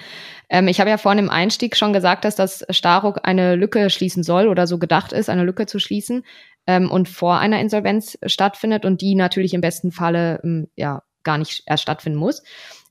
Ähm, 0.49 0.68
ich 0.68 0.78
habe 0.78 0.88
ja 0.88 0.99
vorhin 0.99 1.18
im 1.18 1.28
Einstieg 1.28 1.76
schon 1.76 1.92
gesagt, 1.92 2.25
dass 2.25 2.37
das 2.37 2.64
Staruk 2.71 3.18
eine 3.25 3.56
Lücke 3.56 3.90
schließen 3.90 4.23
soll 4.23 4.47
oder 4.47 4.68
so 4.68 4.78
gedacht 4.78 5.12
ist, 5.12 5.28
eine 5.28 5.42
Lücke 5.42 5.66
zu 5.66 5.80
schließen 5.80 6.23
ähm, 6.68 6.92
und 6.92 7.09
vor 7.09 7.40
einer 7.40 7.59
Insolvenz 7.59 8.18
stattfindet 8.25 8.85
und 8.85 9.00
die 9.00 9.16
natürlich 9.16 9.52
im 9.52 9.62
besten 9.62 9.90
Falle 9.90 10.38
ähm, 10.44 10.68
ja 10.76 11.02
gar 11.25 11.38
nicht 11.38 11.64
erst 11.66 11.82
stattfinden 11.82 12.21
muss. 12.21 12.44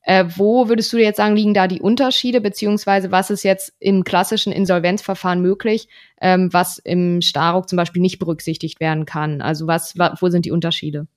Äh, 0.03 0.25
wo 0.35 0.67
würdest 0.67 0.91
du 0.93 0.97
jetzt 0.97 1.17
sagen, 1.17 1.35
liegen 1.35 1.53
da 1.53 1.67
die 1.67 1.81
Unterschiede, 1.81 2.41
beziehungsweise 2.41 3.11
was 3.11 3.29
ist 3.29 3.43
jetzt 3.43 3.73
im 3.79 4.03
klassischen 4.03 4.51
Insolvenzverfahren 4.51 5.41
möglich, 5.41 5.87
ähm, 6.19 6.51
was 6.51 6.79
im 6.79 7.21
Staruk 7.21 7.69
zum 7.69 7.77
Beispiel 7.77 8.01
nicht 8.01 8.17
berücksichtigt 8.17 8.79
werden 8.79 9.05
kann? 9.05 9.41
Also 9.41 9.67
was, 9.67 9.95
wo 9.95 10.29
sind 10.29 10.45
die 10.45 10.51
Unterschiede? 10.51 11.07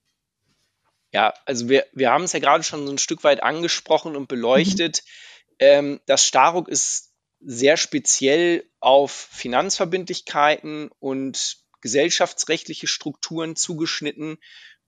Ja, 1.12 1.32
also 1.46 1.68
wir, 1.68 1.86
wir 1.92 2.10
haben 2.10 2.24
es 2.24 2.32
ja 2.32 2.40
gerade 2.40 2.64
schon 2.64 2.86
so 2.86 2.92
ein 2.92 2.98
Stück 2.98 3.24
weit 3.24 3.42
angesprochen 3.42 4.16
und 4.16 4.28
beleuchtet. 4.28 5.02
Mhm. 5.04 5.56
Ähm, 5.60 6.00
das 6.06 6.26
Staruk 6.26 6.68
ist 6.68 7.12
sehr 7.40 7.76
speziell 7.76 8.64
auf 8.80 9.12
Finanzverbindlichkeiten 9.12 10.90
und 10.98 11.58
gesellschaftsrechtliche 11.80 12.86
Strukturen 12.86 13.56
zugeschnitten 13.56 14.38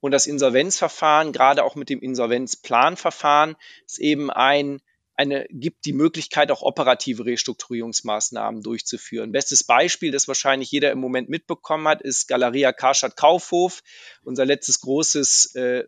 und 0.00 0.12
das 0.12 0.26
Insolvenzverfahren, 0.26 1.32
gerade 1.32 1.64
auch 1.64 1.74
mit 1.74 1.88
dem 1.88 2.00
Insolvenzplanverfahren, 2.00 3.56
ist 3.86 3.98
eben 3.98 4.30
ein 4.30 4.80
eine, 5.16 5.46
gibt 5.50 5.86
die 5.86 5.94
Möglichkeit, 5.94 6.50
auch 6.50 6.62
operative 6.62 7.24
Restrukturierungsmaßnahmen 7.24 8.62
durchzuführen. 8.62 9.32
Bestes 9.32 9.64
Beispiel, 9.64 10.12
das 10.12 10.28
wahrscheinlich 10.28 10.70
jeder 10.70 10.92
im 10.92 10.98
Moment 10.98 11.30
mitbekommen 11.30 11.88
hat, 11.88 12.02
ist 12.02 12.28
Galeria 12.28 12.72
Karstadt 12.72 13.16
Kaufhof, 13.16 13.82
unser 14.24 14.44
letztes 14.44 14.80
großes, 14.80 15.54
äh, 15.54 15.84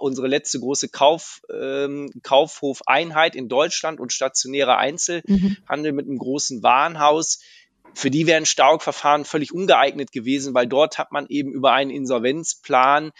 unsere 0.00 0.26
letzte 0.26 0.58
große 0.58 0.88
Kauf, 0.88 1.42
äh, 1.48 1.88
Kaufhofeinheit 2.22 3.36
in 3.36 3.48
Deutschland 3.48 4.00
und 4.00 4.12
stationärer 4.12 4.76
Einzelhandel 4.76 5.92
mhm. 5.92 5.96
mit 5.96 6.06
einem 6.06 6.18
großen 6.18 6.62
Warenhaus 6.64 7.40
für 7.94 8.10
die 8.10 8.26
wären 8.26 8.46
Stauk-Verfahren 8.46 9.24
völlig 9.24 9.52
ungeeignet 9.52 10.12
gewesen, 10.12 10.54
weil 10.54 10.66
dort 10.66 10.98
hat 10.98 11.12
man 11.12 11.26
eben 11.28 11.52
über 11.52 11.72
einen 11.72 11.90
Insolvenzplan 11.90 13.12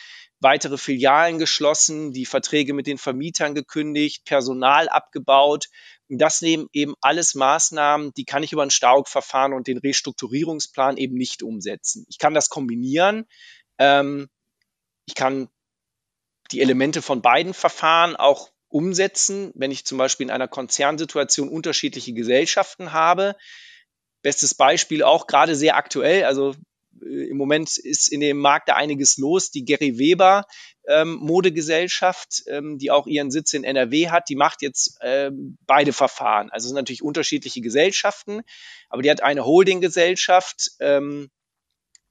weitere 0.42 0.76
Filialen 0.76 1.38
geschlossen, 1.38 2.12
die 2.12 2.26
Verträge 2.26 2.74
mit 2.74 2.86
den 2.86 2.98
Vermietern 2.98 3.54
gekündigt, 3.54 4.24
Personal 4.24 4.88
abgebaut. 4.88 5.68
das 6.08 6.42
nehmen 6.42 6.68
eben 6.72 6.94
alles 7.00 7.34
Maßnahmen, 7.34 8.12
die 8.16 8.24
kann 8.24 8.42
ich 8.42 8.52
über 8.52 8.62
ein 8.62 8.70
Stauk-Verfahren 8.70 9.54
und 9.54 9.66
den 9.66 9.78
Restrukturierungsplan 9.78 10.96
eben 10.96 11.14
nicht 11.14 11.42
umsetzen. 11.42 12.04
Ich 12.08 12.18
kann 12.18 12.34
das 12.34 12.48
kombinieren. 12.48 13.26
Ähm, 13.78 14.28
ich 15.06 15.14
kann 15.14 15.48
die 16.50 16.60
Elemente 16.60 17.00
von 17.02 17.22
beiden 17.22 17.54
Verfahren 17.54 18.16
auch 18.16 18.50
umsetzen, 18.68 19.52
wenn 19.54 19.70
ich 19.70 19.84
zum 19.84 19.98
Beispiel 19.98 20.26
in 20.26 20.32
einer 20.32 20.48
Konzernsituation 20.48 21.48
unterschiedliche 21.48 22.12
Gesellschaften 22.12 22.92
habe. 22.92 23.36
Bestes 24.22 24.54
Beispiel 24.54 25.02
auch 25.02 25.26
gerade 25.26 25.54
sehr 25.54 25.76
aktuell, 25.76 26.24
also 26.24 26.54
äh, 27.02 27.28
im 27.28 27.36
Moment 27.36 27.76
ist 27.76 28.08
in 28.08 28.20
dem 28.20 28.38
Markt 28.38 28.68
da 28.68 28.76
einiges 28.76 29.18
los. 29.18 29.50
Die 29.50 29.64
Gary 29.64 29.98
Weber 29.98 30.46
ähm, 30.86 31.14
Modegesellschaft, 31.14 32.42
ähm, 32.46 32.78
die 32.78 32.90
auch 32.90 33.06
ihren 33.06 33.30
Sitz 33.30 33.52
in 33.52 33.64
NRW 33.64 34.10
hat, 34.10 34.28
die 34.28 34.36
macht 34.36 34.62
jetzt 34.62 34.98
ähm, 35.02 35.58
beide 35.66 35.92
Verfahren. 35.92 36.50
Also 36.50 36.66
es 36.66 36.68
sind 36.68 36.76
natürlich 36.76 37.02
unterschiedliche 37.02 37.60
Gesellschaften, 37.60 38.42
aber 38.88 39.02
die 39.02 39.10
hat 39.10 39.22
eine 39.22 39.44
Holdinggesellschaft, 39.44 40.72
ähm, 40.80 41.30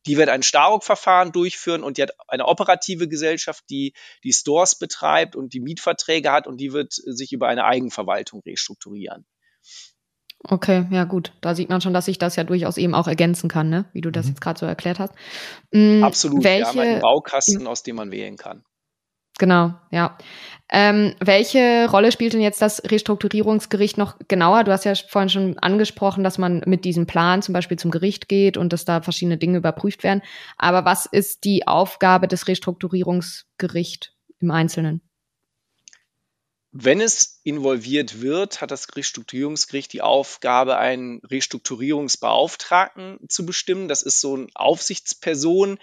die 0.08 0.18
wird 0.18 0.30
ein 0.30 0.41
Staruk-Verfahren 0.41 1.32
durchführen 1.32 1.84
und 1.84 1.98
die 1.98 2.01
hat 2.01 2.12
eine 2.27 2.48
operative 2.48 3.08
Gesellschaft, 3.08 3.63
die 3.70 3.94
die 4.24 4.34
Stores 4.34 4.75
betreibt 4.75 5.36
und 5.36 5.53
die 5.53 5.60
Mietverträge 5.60 6.32
hat 6.32 6.48
und 6.48 6.58
die 6.58 6.74
wird 6.74 6.94
sich 6.94 7.34
über 7.34 7.48
eine 7.48 7.65
Eigenverwaltung 7.65 8.41
restrukturieren. 8.44 9.25
Okay, 10.43 10.86
ja 10.89 11.03
gut. 11.03 11.33
Da 11.41 11.53
sieht 11.53 11.69
man 11.69 11.81
schon, 11.81 11.93
dass 11.93 12.05
sich 12.05 12.17
das 12.17 12.36
ja 12.36 12.43
durchaus 12.43 12.77
eben 12.77 12.95
auch 12.95 13.07
ergänzen 13.07 13.50
kann, 13.50 13.69
ne? 13.69 13.86
wie 13.93 14.01
du 14.01 14.12
das 14.12 14.25
mhm. 14.25 14.31
jetzt 14.31 14.41
gerade 14.41 14.60
so 14.60 14.65
erklärt 14.65 15.00
hast. 15.00 15.13
Mhm, 15.71 16.03
Absolut, 16.03 16.43
welche, 16.43 16.62
wir 16.62 16.67
haben 16.67 16.79
einen 16.79 17.01
Baukasten, 17.01 17.67
aus 17.67 17.83
dem 17.83 17.98
man 17.98 18.12
wählen 18.12 18.38
kann. 18.38 18.63
Genau, 19.38 19.74
ja. 19.91 20.17
Ähm, 20.71 21.15
welche 21.19 21.89
Rolle 21.89 22.12
spielt 22.12 22.33
denn 22.33 22.41
jetzt 22.41 22.62
das 22.62 22.81
Restrukturierungsgericht 22.83 23.98
noch 23.98 24.17
genauer? 24.27 24.63
Du 24.63 24.71
hast 24.71 24.86
ja 24.86 24.93
vorhin 24.95 25.29
schon 25.29 25.60
angesprochen, 25.60 26.24
dass 26.24 26.38
man 26.38 26.62
mit 26.65 26.86
diesem 26.86 27.07
Plan 27.07 27.41
zum 27.41 27.53
Beispiel 27.53 27.77
zum 27.77 27.91
Gericht 27.91 28.29
geht 28.29 28.55
und 28.55 28.71
dass 28.71 28.86
da 28.86 29.01
verschiedene 29.01 29.38
Dinge 29.38 29.57
überprüft 29.57 30.03
werden. 30.03 30.21
Aber 30.57 30.86
was 30.86 31.07
ist 31.07 31.43
die 31.43 31.67
Aufgabe 31.67 32.27
des 32.27 32.48
Restrukturierungsgerichts 32.48 34.12
im 34.39 34.51
Einzelnen? 34.51 35.01
Wenn 36.74 37.01
es 37.01 37.42
involviert 37.44 38.22
wird, 38.22 38.62
hat 38.62 38.72
das 38.72 38.96
Restrukturierungsgericht 38.96 39.92
die 39.92 40.01
Aufgabe, 40.01 40.78
einen 40.78 41.20
Restrukturierungsbeauftragten 41.20 43.20
zu 43.28 43.46
bestimmen. 43.46 43.90
Das 43.90 44.04
ist 44.04 44.22
so 44.22 44.36
eine 44.36 44.48
Aufsichtsperson, 44.56 45.80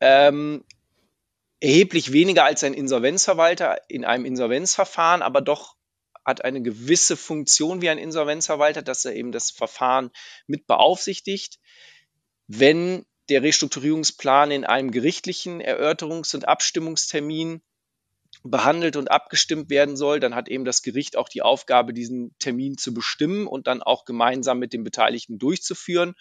ähm, 0.00 0.64
erheblich 1.60 2.12
weniger 2.12 2.44
als 2.44 2.64
ein 2.64 2.74
Insolvenzverwalter 2.74 3.78
in 3.88 4.04
einem 4.04 4.24
Insolvenzverfahren, 4.24 5.22
aber 5.22 5.40
doch 5.40 5.76
hat 6.24 6.44
eine 6.44 6.62
gewisse 6.62 7.16
Funktion 7.16 7.80
wie 7.80 7.90
ein 7.90 7.98
Insolvenzverwalter, 7.98 8.82
dass 8.82 9.04
er 9.04 9.14
eben 9.14 9.30
das 9.30 9.50
Verfahren 9.50 10.10
mit 10.46 10.66
beaufsichtigt. 10.66 11.60
Wenn 12.48 13.06
der 13.28 13.42
Restrukturierungsplan 13.42 14.50
in 14.50 14.64
einem 14.64 14.90
gerichtlichen 14.90 15.62
Erörterungs- 15.62 16.34
und 16.34 16.48
Abstimmungstermin 16.48 17.62
behandelt 18.44 18.96
und 18.96 19.10
abgestimmt 19.10 19.70
werden 19.70 19.96
soll, 19.96 20.20
dann 20.20 20.34
hat 20.34 20.48
eben 20.48 20.64
das 20.64 20.82
Gericht 20.82 21.16
auch 21.16 21.28
die 21.28 21.42
Aufgabe, 21.42 21.94
diesen 21.94 22.36
Termin 22.38 22.76
zu 22.76 22.92
bestimmen 22.92 23.46
und 23.46 23.66
dann 23.66 23.82
auch 23.82 24.04
gemeinsam 24.04 24.58
mit 24.58 24.72
den 24.72 24.84
Beteiligten 24.84 25.38
durchzuführen 25.38 26.14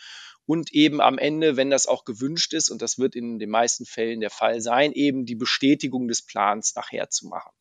und 0.45 0.71
eben 0.71 1.01
am 1.01 1.17
Ende, 1.17 1.57
wenn 1.57 1.69
das 1.69 1.85
auch 1.85 2.05
gewünscht 2.05 2.53
ist, 2.53 2.69
und 2.69 2.81
das 2.81 2.97
wird 2.97 3.15
in 3.15 3.39
den 3.39 3.49
meisten 3.49 3.85
Fällen 3.85 4.21
der 4.21 4.29
Fall 4.29 4.61
sein, 4.61 4.93
eben 4.93 5.25
die 5.25 5.35
Bestätigung 5.35 6.07
des 6.07 6.25
Plans 6.25 6.75
nachher 6.75 7.09
zu 7.09 7.27
machen. 7.27 7.51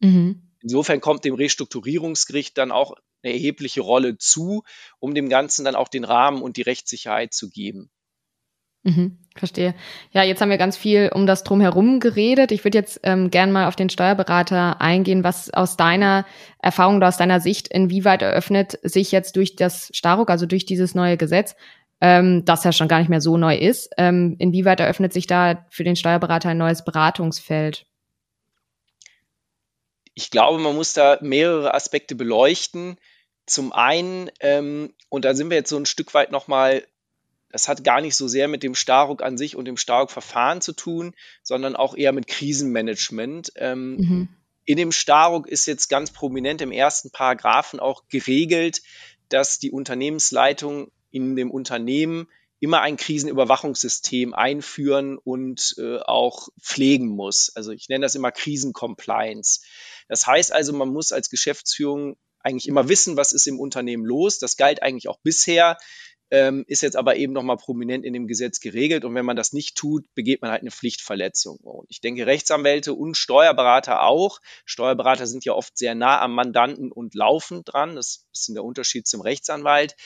Mhm. 0.00 0.50
Insofern 0.60 1.00
kommt 1.00 1.24
dem 1.24 1.34
Restrukturierungsgericht 1.34 2.56
dann 2.56 2.72
auch 2.72 2.94
eine 3.22 3.32
erhebliche 3.32 3.80
Rolle 3.80 4.18
zu, 4.18 4.64
um 4.98 5.14
dem 5.14 5.28
Ganzen 5.28 5.64
dann 5.64 5.76
auch 5.76 5.88
den 5.88 6.04
Rahmen 6.04 6.42
und 6.42 6.56
die 6.56 6.62
Rechtssicherheit 6.62 7.32
zu 7.32 7.48
geben. 7.48 7.90
Mhm, 8.84 9.16
verstehe. 9.34 9.74
Ja, 10.12 10.22
jetzt 10.22 10.42
haben 10.42 10.50
wir 10.50 10.58
ganz 10.58 10.76
viel 10.76 11.10
um 11.12 11.26
das 11.26 11.42
drumherum 11.42 12.00
geredet. 12.00 12.52
Ich 12.52 12.64
würde 12.64 12.78
jetzt 12.78 13.00
ähm, 13.02 13.30
gern 13.30 13.50
mal 13.50 13.66
auf 13.66 13.76
den 13.76 13.88
Steuerberater 13.88 14.80
eingehen, 14.80 15.24
was 15.24 15.52
aus 15.52 15.78
deiner 15.78 16.26
Erfahrung 16.60 16.96
oder 16.96 17.08
aus 17.08 17.16
deiner 17.16 17.40
Sicht, 17.40 17.68
inwieweit 17.68 18.20
eröffnet 18.20 18.78
sich 18.82 19.10
jetzt 19.10 19.36
durch 19.36 19.56
das 19.56 19.90
Staruk, 19.94 20.28
also 20.28 20.44
durch 20.44 20.66
dieses 20.66 20.94
neue 20.94 21.16
Gesetz, 21.16 21.56
ähm, 22.02 22.44
das 22.44 22.64
ja 22.64 22.72
schon 22.72 22.88
gar 22.88 22.98
nicht 22.98 23.08
mehr 23.08 23.22
so 23.22 23.38
neu 23.38 23.56
ist. 23.56 23.90
Ähm, 23.96 24.36
inwieweit 24.38 24.80
eröffnet 24.80 25.14
sich 25.14 25.26
da 25.26 25.66
für 25.70 25.84
den 25.84 25.96
Steuerberater 25.96 26.50
ein 26.50 26.58
neues 26.58 26.84
Beratungsfeld? 26.84 27.86
Ich 30.14 30.30
glaube, 30.30 30.58
man 30.58 30.76
muss 30.76 30.92
da 30.92 31.18
mehrere 31.22 31.72
Aspekte 31.72 32.14
beleuchten. 32.14 32.98
Zum 33.46 33.72
einen, 33.72 34.30
ähm, 34.40 34.92
und 35.08 35.24
da 35.24 35.34
sind 35.34 35.48
wir 35.48 35.56
jetzt 35.56 35.70
so 35.70 35.78
ein 35.78 35.86
Stück 35.86 36.12
weit 36.12 36.30
nochmal, 36.30 36.82
das 37.54 37.68
hat 37.68 37.84
gar 37.84 38.00
nicht 38.00 38.16
so 38.16 38.26
sehr 38.26 38.48
mit 38.48 38.64
dem 38.64 38.74
Staruk 38.74 39.22
an 39.22 39.38
sich 39.38 39.54
und 39.54 39.66
dem 39.66 39.76
Staruk-Verfahren 39.76 40.60
zu 40.60 40.72
tun, 40.72 41.14
sondern 41.44 41.76
auch 41.76 41.96
eher 41.96 42.10
mit 42.10 42.26
Krisenmanagement. 42.26 43.52
Ähm, 43.54 43.96
mhm. 43.96 44.28
In 44.64 44.76
dem 44.76 44.90
Staruk 44.90 45.46
ist 45.46 45.66
jetzt 45.66 45.86
ganz 45.86 46.10
prominent 46.10 46.62
im 46.62 46.72
ersten 46.72 47.12
Paragraphen 47.12 47.78
auch 47.78 48.08
geregelt, 48.08 48.82
dass 49.28 49.60
die 49.60 49.70
Unternehmensleitung 49.70 50.90
in 51.12 51.36
dem 51.36 51.52
Unternehmen 51.52 52.26
immer 52.58 52.80
ein 52.80 52.96
Krisenüberwachungssystem 52.96 54.34
einführen 54.34 55.16
und 55.16 55.76
äh, 55.78 55.98
auch 55.98 56.48
pflegen 56.60 57.06
muss. 57.06 57.52
Also 57.54 57.70
ich 57.70 57.88
nenne 57.88 58.04
das 58.04 58.16
immer 58.16 58.32
Krisencompliance. 58.32 59.60
Das 60.08 60.26
heißt 60.26 60.52
also, 60.52 60.72
man 60.72 60.88
muss 60.88 61.12
als 61.12 61.30
Geschäftsführung 61.30 62.16
eigentlich 62.40 62.66
immer 62.66 62.88
wissen, 62.88 63.16
was 63.16 63.32
ist 63.32 63.46
im 63.46 63.60
Unternehmen 63.60 64.04
los. 64.04 64.40
Das 64.40 64.56
galt 64.56 64.82
eigentlich 64.82 65.06
auch 65.06 65.20
bisher 65.20 65.78
ähm, 66.30 66.64
ist 66.66 66.82
jetzt 66.82 66.96
aber 66.96 67.16
eben 67.16 67.32
nochmal 67.32 67.56
prominent 67.56 68.04
in 68.04 68.12
dem 68.12 68.26
Gesetz 68.26 68.60
geregelt. 68.60 69.04
Und 69.04 69.14
wenn 69.14 69.24
man 69.24 69.36
das 69.36 69.52
nicht 69.52 69.76
tut, 69.76 70.12
begeht 70.14 70.42
man 70.42 70.50
halt 70.50 70.62
eine 70.62 70.70
Pflichtverletzung. 70.70 71.58
Und 71.58 71.86
ich 71.90 72.00
denke, 72.00 72.26
Rechtsanwälte 72.26 72.94
und 72.94 73.16
Steuerberater 73.16 74.02
auch. 74.02 74.40
Steuerberater 74.64 75.26
sind 75.26 75.44
ja 75.44 75.52
oft 75.52 75.76
sehr 75.76 75.94
nah 75.94 76.20
am 76.20 76.34
Mandanten 76.34 76.90
und 76.90 77.14
laufen 77.14 77.64
dran. 77.64 77.96
Das 77.96 78.26
ist 78.32 78.48
ein 78.48 78.54
der 78.54 78.64
Unterschied 78.64 79.06
zum 79.06 79.20
Rechtsanwalt. 79.20 79.96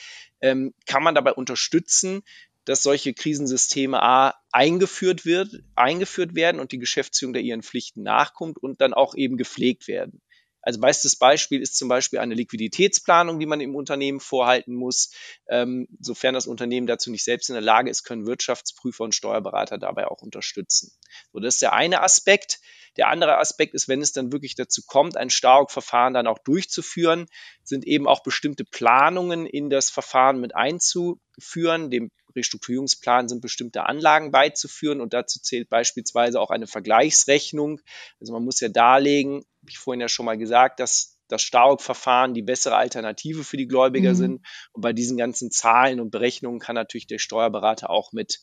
Ähm, 0.41 0.73
kann 0.85 1.03
man 1.03 1.15
dabei 1.15 1.33
unterstützen, 1.33 2.21
dass 2.65 2.83
solche 2.83 3.13
Krisensysteme 3.13 4.01
A 4.03 4.35
eingeführt 4.51 5.25
wird, 5.25 5.63
eingeführt 5.75 6.35
werden 6.35 6.59
und 6.59 6.71
die 6.71 6.77
Geschäftsführung 6.77 7.33
der 7.33 7.41
ihren 7.41 7.63
Pflichten 7.63 8.03
nachkommt 8.03 8.57
und 8.57 8.81
dann 8.81 8.93
auch 8.93 9.15
eben 9.15 9.37
gepflegt 9.37 9.87
werden. 9.87 10.21
Also 10.61 10.79
bestes 10.79 11.15
Beispiel 11.15 11.61
ist 11.61 11.77
zum 11.77 11.87
Beispiel 11.87 12.19
eine 12.19 12.35
Liquiditätsplanung, 12.35 13.39
die 13.39 13.45
man 13.45 13.61
im 13.61 13.75
Unternehmen 13.75 14.19
vorhalten 14.19 14.75
muss. 14.75 15.11
Ähm, 15.47 15.87
sofern 15.99 16.33
das 16.33 16.47
Unternehmen 16.47 16.87
dazu 16.87 17.11
nicht 17.11 17.23
selbst 17.23 17.49
in 17.49 17.53
der 17.53 17.61
Lage 17.61 17.89
ist, 17.89 18.03
können 18.03 18.27
Wirtschaftsprüfer 18.27 19.03
und 19.03 19.15
Steuerberater 19.15 19.77
dabei 19.77 20.07
auch 20.07 20.21
unterstützen. 20.21 20.91
So, 21.31 21.39
das 21.39 21.55
ist 21.55 21.61
der 21.61 21.73
eine 21.73 22.01
Aspekt. 22.01 22.59
Der 22.97 23.07
andere 23.07 23.37
Aspekt 23.37 23.73
ist, 23.73 23.87
wenn 23.87 24.01
es 24.01 24.11
dann 24.11 24.33
wirklich 24.33 24.55
dazu 24.55 24.81
kommt, 24.85 25.15
ein 25.15 25.29
Stark-Verfahren 25.29 26.13
dann 26.13 26.27
auch 26.27 26.39
durchzuführen, 26.39 27.27
sind 27.63 27.85
eben 27.85 28.07
auch 28.07 28.23
bestimmte 28.23 28.65
Planungen 28.65 29.45
in 29.45 29.69
das 29.69 29.89
Verfahren 29.89 30.41
mit 30.41 30.55
einzuführen. 30.55 31.91
Dem 31.91 32.11
Restrukturierungsplan 32.39 33.29
sind 33.29 33.41
bestimmte 33.41 33.85
Anlagen 33.85 34.31
beizuführen 34.31 35.01
und 35.01 35.13
dazu 35.13 35.39
zählt 35.39 35.69
beispielsweise 35.69 36.39
auch 36.39 36.49
eine 36.49 36.67
Vergleichsrechnung. 36.67 37.81
Also 38.19 38.33
man 38.33 38.43
muss 38.43 38.59
ja 38.59 38.69
darlegen, 38.69 39.35
habe 39.61 39.69
ich 39.69 39.77
vorhin 39.77 40.01
ja 40.01 40.09
schon 40.09 40.25
mal 40.25 40.37
gesagt, 40.37 40.79
dass 40.79 41.19
das 41.27 41.41
Stark-Verfahren 41.43 42.33
die 42.33 42.41
bessere 42.41 42.75
Alternative 42.75 43.43
für 43.43 43.57
die 43.57 43.67
Gläubiger 43.67 44.11
mhm. 44.11 44.17
sind. 44.17 44.45
Und 44.73 44.81
bei 44.81 44.93
diesen 44.93 45.15
ganzen 45.15 45.51
Zahlen 45.51 45.99
und 45.99 46.09
Berechnungen 46.09 46.59
kann 46.59 46.75
natürlich 46.75 47.07
der 47.07 47.19
Steuerberater 47.19 47.89
auch 47.89 48.11
mit 48.11 48.39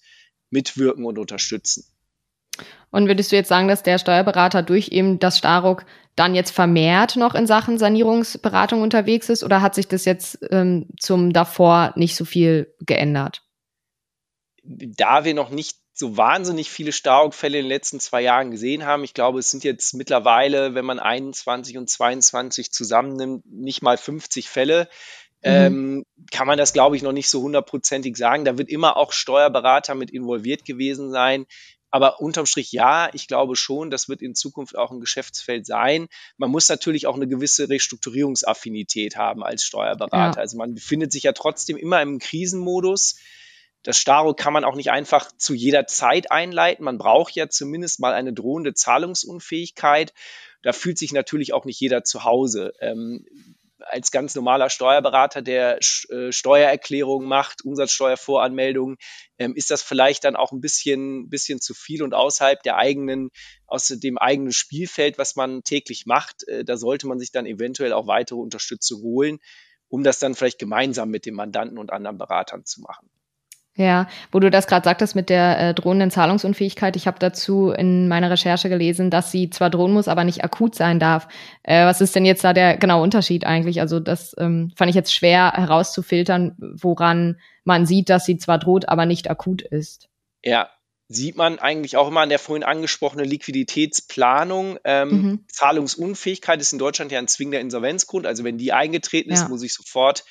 mitwirken 0.50 1.04
und 1.04 1.18
unterstützen. 1.18 1.84
Und 2.90 3.08
würdest 3.08 3.32
du 3.32 3.36
jetzt 3.36 3.48
sagen, 3.48 3.68
dass 3.68 3.82
der 3.82 3.98
Steuerberater 3.98 4.62
durch 4.62 4.88
eben 4.88 5.18
das 5.18 5.38
Staruk 5.38 5.84
dann 6.14 6.34
jetzt 6.34 6.52
vermehrt 6.52 7.16
noch 7.16 7.34
in 7.34 7.46
Sachen 7.46 7.76
Sanierungsberatung 7.76 8.80
unterwegs 8.80 9.28
ist 9.28 9.44
oder 9.44 9.60
hat 9.60 9.74
sich 9.74 9.88
das 9.88 10.06
jetzt 10.06 10.38
ähm, 10.50 10.88
zum 10.98 11.32
davor 11.32 11.92
nicht 11.96 12.16
so 12.16 12.24
viel 12.24 12.72
geändert? 12.80 13.45
Da 14.68 15.24
wir 15.24 15.34
noch 15.34 15.50
nicht 15.50 15.76
so 15.92 16.16
wahnsinnig 16.16 16.70
viele 16.70 16.92
Staruk-Fälle 16.92 17.58
in 17.58 17.64
den 17.64 17.70
letzten 17.70 18.00
zwei 18.00 18.20
Jahren 18.20 18.50
gesehen 18.50 18.84
haben. 18.84 19.02
Ich 19.02 19.14
glaube, 19.14 19.38
es 19.38 19.50
sind 19.50 19.64
jetzt 19.64 19.94
mittlerweile, 19.94 20.74
wenn 20.74 20.84
man 20.84 20.98
21 20.98 21.78
und 21.78 21.88
22 21.88 22.70
zusammennimmt, 22.70 23.44
nicht 23.46 23.80
mal 23.80 23.96
50 23.96 24.48
Fälle. 24.48 24.88
Mhm. 25.42 25.50
Ähm, 25.50 26.04
kann 26.30 26.46
man 26.46 26.58
das, 26.58 26.74
glaube 26.74 26.96
ich, 26.96 27.02
noch 27.02 27.12
nicht 27.12 27.30
so 27.30 27.40
hundertprozentig 27.40 28.16
sagen. 28.16 28.44
Da 28.44 28.58
wird 28.58 28.68
immer 28.68 28.98
auch 28.98 29.12
Steuerberater 29.12 29.94
mit 29.94 30.10
involviert 30.10 30.66
gewesen 30.66 31.10
sein. 31.10 31.46
Aber 31.90 32.20
unterm 32.20 32.44
Strich 32.44 32.72
ja, 32.72 33.08
ich 33.14 33.26
glaube 33.26 33.56
schon, 33.56 33.90
das 33.90 34.08
wird 34.08 34.20
in 34.20 34.34
Zukunft 34.34 34.76
auch 34.76 34.90
ein 34.90 35.00
Geschäftsfeld 35.00 35.64
sein. 35.64 36.08
Man 36.36 36.50
muss 36.50 36.68
natürlich 36.68 37.06
auch 37.06 37.14
eine 37.14 37.28
gewisse 37.28 37.70
Restrukturierungsaffinität 37.70 39.16
haben 39.16 39.42
als 39.42 39.62
Steuerberater. 39.62 40.36
Ja. 40.36 40.42
Also 40.42 40.58
man 40.58 40.74
befindet 40.74 41.10
sich 41.10 41.22
ja 41.22 41.32
trotzdem 41.32 41.78
immer 41.78 42.02
im 42.02 42.18
Krisenmodus. 42.18 43.16
Das 43.86 43.98
Staro 43.98 44.34
kann 44.34 44.52
man 44.52 44.64
auch 44.64 44.74
nicht 44.74 44.90
einfach 44.90 45.30
zu 45.36 45.54
jeder 45.54 45.86
Zeit 45.86 46.32
einleiten. 46.32 46.84
Man 46.84 46.98
braucht 46.98 47.36
ja 47.36 47.48
zumindest 47.48 48.00
mal 48.00 48.14
eine 48.14 48.32
drohende 48.32 48.74
Zahlungsunfähigkeit. 48.74 50.12
Da 50.62 50.72
fühlt 50.72 50.98
sich 50.98 51.12
natürlich 51.12 51.52
auch 51.52 51.64
nicht 51.64 51.78
jeder 51.78 52.02
zu 52.02 52.24
Hause. 52.24 52.72
Ähm, 52.80 53.24
als 53.78 54.10
ganz 54.10 54.34
normaler 54.34 54.70
Steuerberater, 54.70 55.40
der 55.40 55.78
äh, 56.08 56.32
Steuererklärungen 56.32 57.28
macht, 57.28 57.64
Umsatzsteuervoranmeldungen, 57.64 58.96
ähm, 59.38 59.54
ist 59.54 59.70
das 59.70 59.82
vielleicht 59.82 60.24
dann 60.24 60.34
auch 60.34 60.50
ein 60.50 60.60
bisschen, 60.60 61.28
bisschen 61.28 61.60
zu 61.60 61.72
viel 61.72 62.02
und 62.02 62.12
außerhalb 62.12 62.60
der 62.64 62.78
eigenen, 62.78 63.30
aus 63.68 63.86
dem 63.86 64.18
eigenen 64.18 64.50
Spielfeld, 64.50 65.16
was 65.16 65.36
man 65.36 65.62
täglich 65.62 66.06
macht. 66.06 66.42
Äh, 66.48 66.64
da 66.64 66.76
sollte 66.76 67.06
man 67.06 67.20
sich 67.20 67.30
dann 67.30 67.46
eventuell 67.46 67.92
auch 67.92 68.08
weitere 68.08 68.40
Unterstützung 68.40 69.00
holen, 69.02 69.38
um 69.86 70.02
das 70.02 70.18
dann 70.18 70.34
vielleicht 70.34 70.58
gemeinsam 70.58 71.08
mit 71.08 71.24
dem 71.24 71.36
Mandanten 71.36 71.78
und 71.78 71.92
anderen 71.92 72.18
Beratern 72.18 72.64
zu 72.64 72.80
machen. 72.80 73.08
Ja, 73.78 74.08
wo 74.32 74.40
du 74.40 74.50
das 74.50 74.66
gerade 74.66 74.84
sagtest 74.84 75.14
mit 75.14 75.28
der 75.28 75.58
äh, 75.58 75.74
drohenden 75.74 76.10
Zahlungsunfähigkeit. 76.10 76.96
Ich 76.96 77.06
habe 77.06 77.18
dazu 77.18 77.70
in 77.70 78.08
meiner 78.08 78.30
Recherche 78.30 78.70
gelesen, 78.70 79.10
dass 79.10 79.30
sie 79.30 79.50
zwar 79.50 79.68
drohen 79.68 79.92
muss, 79.92 80.08
aber 80.08 80.24
nicht 80.24 80.42
akut 80.42 80.74
sein 80.74 80.98
darf. 80.98 81.28
Äh, 81.62 81.84
was 81.84 82.00
ist 82.00 82.16
denn 82.16 82.24
jetzt 82.24 82.42
da 82.42 82.54
der 82.54 82.78
genaue 82.78 83.02
Unterschied 83.02 83.44
eigentlich? 83.44 83.80
Also 83.80 84.00
das 84.00 84.34
ähm, 84.38 84.72
fand 84.76 84.88
ich 84.88 84.96
jetzt 84.96 85.14
schwer 85.14 85.52
herauszufiltern, 85.52 86.56
woran 86.58 87.38
man 87.64 87.84
sieht, 87.84 88.08
dass 88.08 88.24
sie 88.24 88.38
zwar 88.38 88.58
droht, 88.58 88.88
aber 88.88 89.04
nicht 89.04 89.28
akut 89.28 89.60
ist. 89.60 90.08
Ja, 90.42 90.70
sieht 91.08 91.36
man 91.36 91.58
eigentlich 91.58 91.98
auch 91.98 92.08
immer 92.08 92.20
an 92.20 92.30
der 92.30 92.38
vorhin 92.38 92.64
angesprochenen 92.64 93.26
Liquiditätsplanung. 93.26 94.78
Ähm, 94.84 95.08
mhm. 95.10 95.44
Zahlungsunfähigkeit 95.48 96.60
ist 96.60 96.72
in 96.72 96.78
Deutschland 96.78 97.12
ja 97.12 97.18
ein 97.18 97.28
zwingender 97.28 97.60
Insolvenzgrund. 97.60 98.26
Also 98.26 98.42
wenn 98.42 98.56
die 98.56 98.72
eingetreten 98.72 99.30
ist, 99.30 99.42
ja. 99.42 99.48
muss 99.48 99.62
ich 99.62 99.74
sofort 99.74 100.24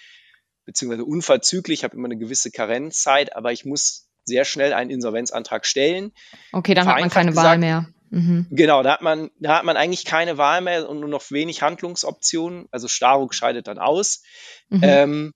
beziehungsweise 0.66 1.06
unverzüglich, 1.06 1.80
ich 1.80 1.84
habe 1.84 1.96
immer 1.96 2.06
eine 2.06 2.18
gewisse 2.18 2.52
Karenzzeit, 2.52 3.36
aber 3.36 3.52
ich 3.52 3.66
muss 3.66 4.08
sehr 4.24 4.46
schnell 4.46 4.74
einen 4.74 4.90
Insolvenzantrag 4.90 5.66
stellen. 5.66 6.12
Okay, 6.52 6.74
dann 6.74 6.88
hat 6.88 7.00
man 7.00 7.10
keine 7.10 7.32
gesagt, 7.32 7.48
Wahl 7.48 7.58
mehr. 7.60 7.88
Mhm. 8.10 8.48
Genau, 8.50 8.82
da 8.84 8.94
hat 8.94 9.02
man, 9.02 9.30
da 9.40 9.58
hat 9.58 9.66
man 9.66 9.78
eigentlich 9.78 10.06
keine 10.06 10.38
Wahl 10.38 10.62
mehr 10.62 10.90
und 10.90 11.00
nur 11.00 11.10
noch 11.10 11.30
wenig 11.32 11.62
Handlungsoptionen. 11.62 12.68
Also 12.72 12.88
Staruk 12.88 13.34
scheidet 13.34 13.68
dann 13.68 13.78
aus. 13.78 14.24
Mhm. 14.70 14.80
Ähm, 14.84 15.32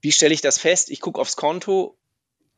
wie 0.00 0.12
stelle 0.12 0.34
ich 0.34 0.40
das 0.40 0.58
fest? 0.58 0.90
Ich 0.90 1.00
gucke 1.00 1.20
aufs 1.20 1.36
Konto, 1.36 1.96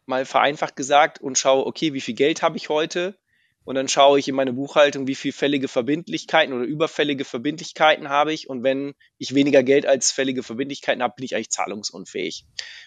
mal 0.07 0.25
vereinfacht 0.25 0.77
gesagt, 0.77 1.21
und 1.21 1.39
schaue, 1.39 1.67
okay, 1.67 1.93
wie 1.93 2.01
viel 2.01 2.15
Geld 2.15 2.43
habe 2.43 2.57
ich 2.57 2.69
heute? 2.69 3.19
Und 3.65 3.77
dann 3.77 3.89
schaue 3.89 4.19
ich 4.19 4.29
in 4.29 4.35
meine 4.35 4.53
Buchhaltung, 4.53 5.07
wie 5.07 5.15
viel 5.15 5.33
fällige 5.33 5.69
Verbindlichkeiten 5.69 6.53
oder 6.53 6.65
überfällige 6.65 7.25
Verbindlichkeiten 7.25 8.09
habe 8.11 8.33
ich. 8.33 8.49
Und 8.49 8.63
wenn 8.63 8.95
ich 9.19 9.35
weniger 9.35 9.63
Geld 9.63 9.87
als 9.87 10.11
fällige 10.11 10.43
Verbindlichkeiten 10.43 11.03
habe, 11.03 11.15
bin 11.17 11.25
ich 11.25 11.35
eigentlich 11.35 11.51
zahlungsunfähig. 11.51 12.45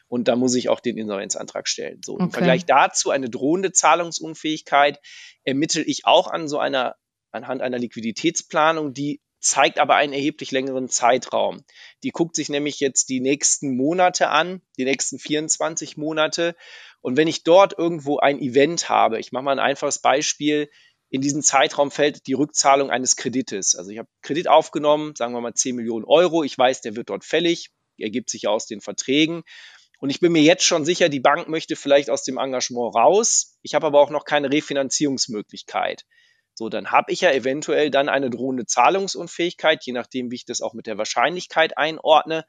Und 0.07 0.27
da 0.27 0.35
muss 0.35 0.55
ich 0.55 0.69
auch 0.69 0.79
den 0.79 0.97
Insolvenzantrag 0.97 1.67
stellen. 1.67 2.01
So, 2.03 2.13
okay. 2.13 2.23
im 2.23 2.31
Vergleich 2.31 2.65
dazu 2.65 3.09
eine 3.09 3.29
drohende 3.29 3.71
Zahlungsunfähigkeit 3.71 4.99
ermittle 5.43 5.81
ich 5.81 6.05
auch 6.05 6.27
an 6.27 6.47
so 6.47 6.59
einer, 6.59 6.95
anhand 7.31 7.61
einer 7.61 7.79
Liquiditätsplanung, 7.79 8.93
die 8.93 9.21
zeigt 9.39 9.79
aber 9.79 9.95
einen 9.95 10.13
erheblich 10.13 10.51
längeren 10.51 10.89
Zeitraum. 10.89 11.63
Die 12.03 12.09
guckt 12.09 12.35
sich 12.35 12.49
nämlich 12.49 12.79
jetzt 12.79 13.09
die 13.09 13.19
nächsten 13.19 13.75
Monate 13.75 14.29
an, 14.29 14.61
die 14.77 14.85
nächsten 14.85 15.19
24 15.19 15.97
Monate. 15.97 16.55
Und 17.01 17.17
wenn 17.17 17.27
ich 17.27 17.43
dort 17.43 17.77
irgendwo 17.77 18.17
ein 18.17 18.39
Event 18.39 18.89
habe, 18.89 19.19
ich 19.19 19.31
mache 19.31 19.43
mal 19.43 19.51
ein 19.51 19.59
einfaches 19.59 19.99
Beispiel, 19.99 20.69
in 21.09 21.21
diesen 21.21 21.41
Zeitraum 21.41 21.89
fällt 21.89 22.27
die 22.27 22.33
Rückzahlung 22.33 22.91
eines 22.91 23.15
Kredites. 23.15 23.75
Also 23.75 23.91
ich 23.91 23.97
habe 23.97 24.09
Kredit 24.21 24.47
aufgenommen, 24.47 25.13
sagen 25.15 25.33
wir 25.33 25.41
mal 25.41 25.53
10 25.53 25.75
Millionen 25.75 26.05
Euro. 26.05 26.43
Ich 26.43 26.57
weiß, 26.57 26.81
der 26.81 26.95
wird 26.95 27.09
dort 27.09 27.23
fällig, 27.23 27.69
ergibt 27.97 28.29
sich 28.29 28.47
aus 28.47 28.67
den 28.67 28.81
Verträgen. 28.81 29.43
Und 29.99 30.09
ich 30.09 30.19
bin 30.19 30.31
mir 30.31 30.43
jetzt 30.43 30.63
schon 30.63 30.85
sicher, 30.85 31.09
die 31.09 31.19
Bank 31.19 31.47
möchte 31.47 31.75
vielleicht 31.75 32.09
aus 32.09 32.23
dem 32.23 32.37
Engagement 32.37 32.93
raus. 32.93 33.57
Ich 33.61 33.73
habe 33.73 33.87
aber 33.87 33.99
auch 33.99 34.09
noch 34.09 34.25
keine 34.25 34.51
Refinanzierungsmöglichkeit. 34.51 36.05
So, 36.53 36.69
dann 36.69 36.91
habe 36.91 37.11
ich 37.11 37.21
ja 37.21 37.31
eventuell 37.31 37.89
dann 37.89 38.09
eine 38.09 38.29
drohende 38.29 38.65
Zahlungsunfähigkeit, 38.65 39.85
je 39.85 39.93
nachdem, 39.93 40.31
wie 40.31 40.35
ich 40.35 40.45
das 40.45 40.61
auch 40.61 40.73
mit 40.73 40.87
der 40.87 40.97
Wahrscheinlichkeit 40.97 41.77
einordne 41.77 42.45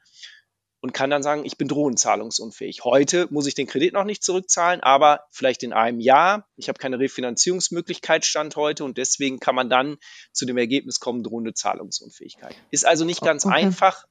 und 0.81 0.93
kann 0.93 1.09
dann 1.09 1.23
sagen, 1.23 1.43
ich 1.45 1.57
bin 1.57 1.67
drohend 1.67 1.99
zahlungsunfähig. 1.99 2.83
Heute 2.83 3.27
muss 3.29 3.47
ich 3.47 3.53
den 3.53 3.67
Kredit 3.67 3.93
noch 3.93 4.05
nicht 4.05 4.23
zurückzahlen, 4.23 4.81
aber 4.81 5.25
vielleicht 5.31 5.63
in 5.63 5.73
einem 5.73 5.99
Jahr. 5.99 6.47
Ich 6.55 6.69
habe 6.69 6.79
keine 6.79 6.99
Refinanzierungsmöglichkeit 6.99 8.25
Stand 8.25 8.55
heute 8.55 8.85
und 8.85 8.97
deswegen 8.97 9.39
kann 9.39 9.55
man 9.55 9.69
dann 9.69 9.97
zu 10.31 10.45
dem 10.45 10.57
Ergebnis 10.57 10.99
kommen, 10.99 11.23
drohende 11.23 11.53
Zahlungsunfähigkeit. 11.53 12.55
Ist 12.71 12.87
also 12.87 13.03
nicht 13.03 13.21
ganz 13.21 13.45
okay. 13.45 13.55
einfach, 13.55 14.05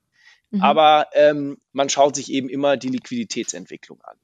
mhm. 0.51 0.63
aber 0.63 1.07
ähm, 1.15 1.59
man 1.73 1.89
schaut 1.89 2.17
sich 2.17 2.31
eben 2.31 2.49
immer 2.49 2.77
die 2.77 2.89
Liquiditätsentwicklung 2.89 4.01
an. 4.03 4.17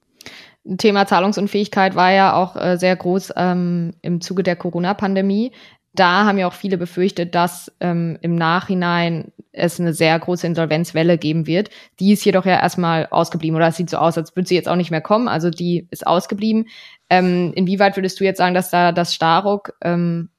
Thema 0.77 1.05
Zahlungsunfähigkeit 1.05 1.95
war 1.95 2.11
ja 2.11 2.33
auch 2.33 2.55
äh, 2.55 2.77
sehr 2.77 2.95
groß 2.95 3.33
ähm, 3.35 3.93
im 4.01 4.19
Zuge 4.19 4.41
der 4.41 4.55
Corona-Pandemie. 4.55 5.51
Da 5.95 6.25
haben 6.25 6.37
ja 6.37 6.47
auch 6.47 6.53
viele 6.53 6.77
befürchtet, 6.77 7.35
dass 7.35 7.71
ähm, 7.79 8.17
im 8.21 8.35
Nachhinein 8.35 9.31
es 9.53 9.79
eine 9.79 9.93
sehr 9.93 10.19
große 10.19 10.45
Insolvenzwelle 10.45 11.17
geben 11.17 11.47
wird. 11.47 11.69
Die 11.99 12.11
ist 12.11 12.25
jedoch 12.25 12.45
ja 12.45 12.59
erstmal 12.59 13.07
ausgeblieben 13.07 13.55
oder 13.55 13.67
es 13.67 13.77
sieht 13.77 13.89
so 13.89 13.97
aus, 13.97 14.17
als 14.17 14.35
würde 14.35 14.47
sie 14.47 14.55
jetzt 14.55 14.67
auch 14.67 14.75
nicht 14.75 14.91
mehr 14.91 15.01
kommen. 15.01 15.27
Also 15.27 15.49
die 15.49 15.87
ist 15.91 16.05
ausgeblieben. 16.05 16.67
Ähm, 17.09 17.53
inwieweit 17.55 17.95
würdest 17.95 18.19
du 18.19 18.25
jetzt 18.25 18.37
sagen, 18.37 18.53
dass 18.53 18.69
da 18.69 18.91
das 18.91 19.13
Staruk, 19.13 19.73
ähm, 19.81 20.29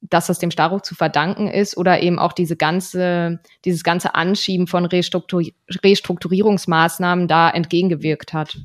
dass 0.00 0.28
das 0.28 0.38
dem 0.38 0.50
Staruk 0.50 0.84
zu 0.84 0.94
verdanken 0.94 1.48
ist 1.48 1.76
oder 1.76 2.00
eben 2.00 2.18
auch 2.18 2.32
diese 2.32 2.56
ganze, 2.56 3.40
dieses 3.64 3.82
ganze 3.82 4.14
Anschieben 4.14 4.66
von 4.68 4.84
Restruktur 4.84 5.42
Restrukturierungsmaßnahmen 5.82 7.26
da 7.26 7.50
entgegengewirkt 7.50 8.32
hat? 8.32 8.58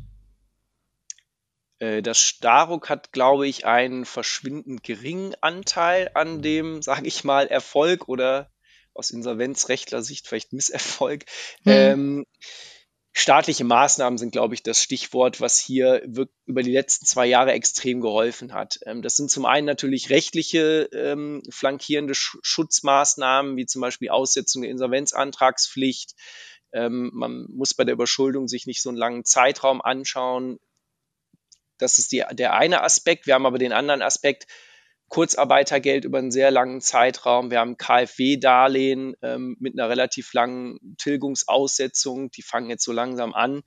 Äh, 1.79 2.01
das 2.01 2.19
Staruk 2.19 2.89
hat, 2.89 3.11
glaube 3.11 3.47
ich, 3.47 3.65
einen 3.65 4.05
verschwindend 4.05 4.83
geringen 4.83 5.35
Anteil 5.41 6.11
an 6.13 6.41
dem, 6.41 6.81
sage 6.81 7.07
ich 7.07 7.23
mal, 7.23 7.47
Erfolg 7.47 8.07
oder 8.07 8.51
aus 8.93 9.11
Insolvenzrechtler-Sicht 9.11 10.27
vielleicht 10.27 10.53
Misserfolg. 10.53 11.25
Mhm. 11.63 11.71
Ähm, 11.71 12.25
staatliche 13.13 13.63
Maßnahmen 13.63 14.17
sind, 14.17 14.31
glaube 14.31 14.53
ich, 14.53 14.63
das 14.63 14.81
Stichwort, 14.81 15.41
was 15.41 15.59
hier 15.59 16.03
über 16.03 16.63
die 16.63 16.71
letzten 16.71 17.05
zwei 17.05 17.25
Jahre 17.25 17.51
extrem 17.51 18.01
geholfen 18.01 18.53
hat. 18.53 18.79
Ähm, 18.85 19.01
das 19.01 19.15
sind 19.15 19.29
zum 19.29 19.45
einen 19.45 19.65
natürlich 19.65 20.09
rechtliche 20.09 20.89
ähm, 20.93 21.41
flankierende 21.49 22.15
Sch 22.15 22.37
Schutzmaßnahmen, 22.41 23.55
wie 23.55 23.65
zum 23.65 23.81
Beispiel 23.81 24.09
Aussetzung 24.09 24.63
der 24.63 24.71
Insolvenzantragspflicht. 24.71 26.15
Ähm, 26.73 27.11
man 27.13 27.47
muss 27.49 27.73
bei 27.73 27.85
der 27.85 27.93
Überschuldung 27.93 28.47
sich 28.47 28.67
nicht 28.67 28.81
so 28.81 28.89
einen 28.89 28.97
langen 28.97 29.25
Zeitraum 29.25 29.81
anschauen. 29.81 30.59
Das 31.77 31.99
ist 31.99 32.11
die, 32.11 32.23
der 32.31 32.53
eine 32.53 32.83
Aspekt. 32.83 33.27
Wir 33.27 33.33
haben 33.33 33.45
aber 33.45 33.57
den 33.57 33.73
anderen 33.73 34.01
Aspekt, 34.01 34.47
Kurzarbeitergeld 35.09 36.03
über 36.03 36.17
einen 36.17 36.31
sehr 36.31 36.51
langen 36.51 36.81
Zeitraum. 36.81 37.49
Wir 37.49 37.59
haben 37.59 37.77
KfW-Darlehen 37.77 39.15
ähm, 39.21 39.55
mit 39.59 39.73
einer 39.73 39.89
relativ 39.89 40.33
langen 40.33 40.95
Tilgungsaussetzung. 40.97 42.29
Die 42.31 42.41
fangen 42.41 42.69
jetzt 42.69 42.83
so 42.83 42.91
langsam 42.91 43.33
an, 43.33 43.61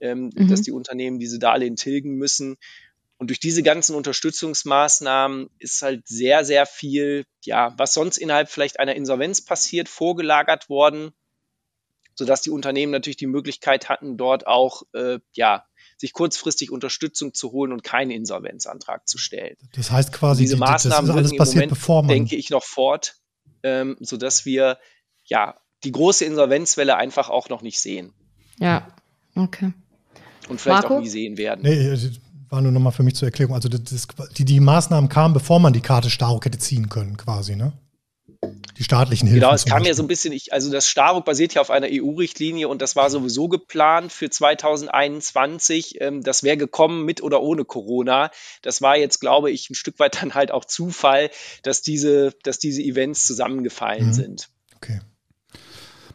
ähm, 0.00 0.30
mhm. 0.34 0.48
dass 0.48 0.62
die 0.62 0.72
Unternehmen 0.72 1.18
diese 1.18 1.38
Darlehen 1.38 1.76
tilgen 1.76 2.14
müssen. 2.14 2.56
Und 3.18 3.28
durch 3.28 3.40
diese 3.40 3.62
ganzen 3.62 3.96
Unterstützungsmaßnahmen 3.96 5.50
ist 5.58 5.82
halt 5.82 6.06
sehr, 6.06 6.44
sehr 6.44 6.66
viel, 6.66 7.24
ja, 7.44 7.74
was 7.76 7.92
sonst 7.92 8.16
innerhalb 8.16 8.48
vielleicht 8.48 8.78
einer 8.78 8.94
Insolvenz 8.94 9.44
passiert, 9.44 9.88
vorgelagert 9.88 10.70
worden, 10.70 11.12
sodass 12.18 12.42
die 12.42 12.50
Unternehmen 12.50 12.90
natürlich 12.90 13.16
die 13.16 13.28
Möglichkeit 13.28 13.88
hatten, 13.88 14.16
dort 14.16 14.48
auch, 14.48 14.82
äh, 14.92 15.20
ja, 15.34 15.64
sich 15.96 16.12
kurzfristig 16.12 16.72
Unterstützung 16.72 17.32
zu 17.32 17.52
holen 17.52 17.72
und 17.72 17.84
keinen 17.84 18.10
Insolvenzantrag 18.10 19.06
zu 19.06 19.18
stellen. 19.18 19.56
Das 19.74 19.92
heißt 19.92 20.12
quasi, 20.12 20.42
diese 20.42 20.56
die, 20.56 20.60
Maßnahmen 20.60 21.12
alles 21.12 21.36
passiert, 21.36 21.66
Moment, 21.66 21.70
bevor 21.70 22.02
man 22.02 22.08
denke 22.08 22.34
ich, 22.34 22.50
noch 22.50 22.64
fort, 22.64 23.14
ähm, 23.62 23.96
sodass 24.00 24.44
wir 24.44 24.78
ja 25.24 25.54
die 25.84 25.92
große 25.92 26.24
Insolvenzwelle 26.24 26.96
einfach 26.96 27.30
auch 27.30 27.48
noch 27.48 27.62
nicht 27.62 27.80
sehen. 27.80 28.12
Ja, 28.58 28.88
okay. 29.36 29.72
Und 30.48 30.60
vielleicht 30.60 30.82
Marco? 30.82 30.96
auch 30.96 31.00
nie 31.00 31.08
sehen 31.08 31.36
werden. 31.38 31.60
Nee, 31.62 31.96
war 32.48 32.60
nur 32.60 32.72
nochmal 32.72 32.92
für 32.92 33.04
mich 33.04 33.14
zur 33.14 33.28
Erklärung. 33.28 33.54
Also 33.54 33.68
das, 33.68 34.08
die, 34.36 34.44
die 34.44 34.58
Maßnahmen 34.58 35.08
kamen, 35.08 35.34
bevor 35.34 35.60
man 35.60 35.72
die 35.72 35.82
Karte 35.82 36.10
Staruk 36.10 36.46
hätte 36.46 36.58
ziehen 36.58 36.88
können, 36.88 37.16
quasi, 37.16 37.54
ne? 37.54 37.74
Die 38.78 38.84
staatlichen 38.84 39.26
Hilfen. 39.26 39.40
Genau, 39.40 39.54
es 39.54 39.64
kam 39.64 39.84
ja 39.84 39.92
so 39.92 40.02
ein 40.02 40.08
bisschen, 40.08 40.32
ich, 40.32 40.52
also 40.52 40.70
das 40.70 40.88
Staruk 40.88 41.24
basiert 41.24 41.54
ja 41.54 41.60
auf 41.60 41.70
einer 41.70 41.88
EU-Richtlinie 41.90 42.68
und 42.68 42.80
das 42.80 42.94
war 42.94 43.10
sowieso 43.10 43.48
geplant 43.48 44.12
für 44.12 44.30
2021. 44.30 46.00
Ähm, 46.00 46.22
das 46.22 46.44
wäre 46.44 46.56
gekommen 46.56 47.04
mit 47.04 47.20
oder 47.20 47.42
ohne 47.42 47.64
Corona. 47.64 48.30
Das 48.62 48.80
war 48.80 48.96
jetzt, 48.96 49.20
glaube 49.20 49.50
ich, 49.50 49.68
ein 49.70 49.74
Stück 49.74 49.98
weit 49.98 50.22
dann 50.22 50.34
halt 50.34 50.52
auch 50.52 50.64
Zufall, 50.64 51.30
dass 51.62 51.82
diese, 51.82 52.32
dass 52.44 52.60
diese 52.60 52.82
Events 52.82 53.26
zusammengefallen 53.26 54.08
mhm. 54.08 54.12
sind. 54.12 54.48
Okay. 54.76 55.00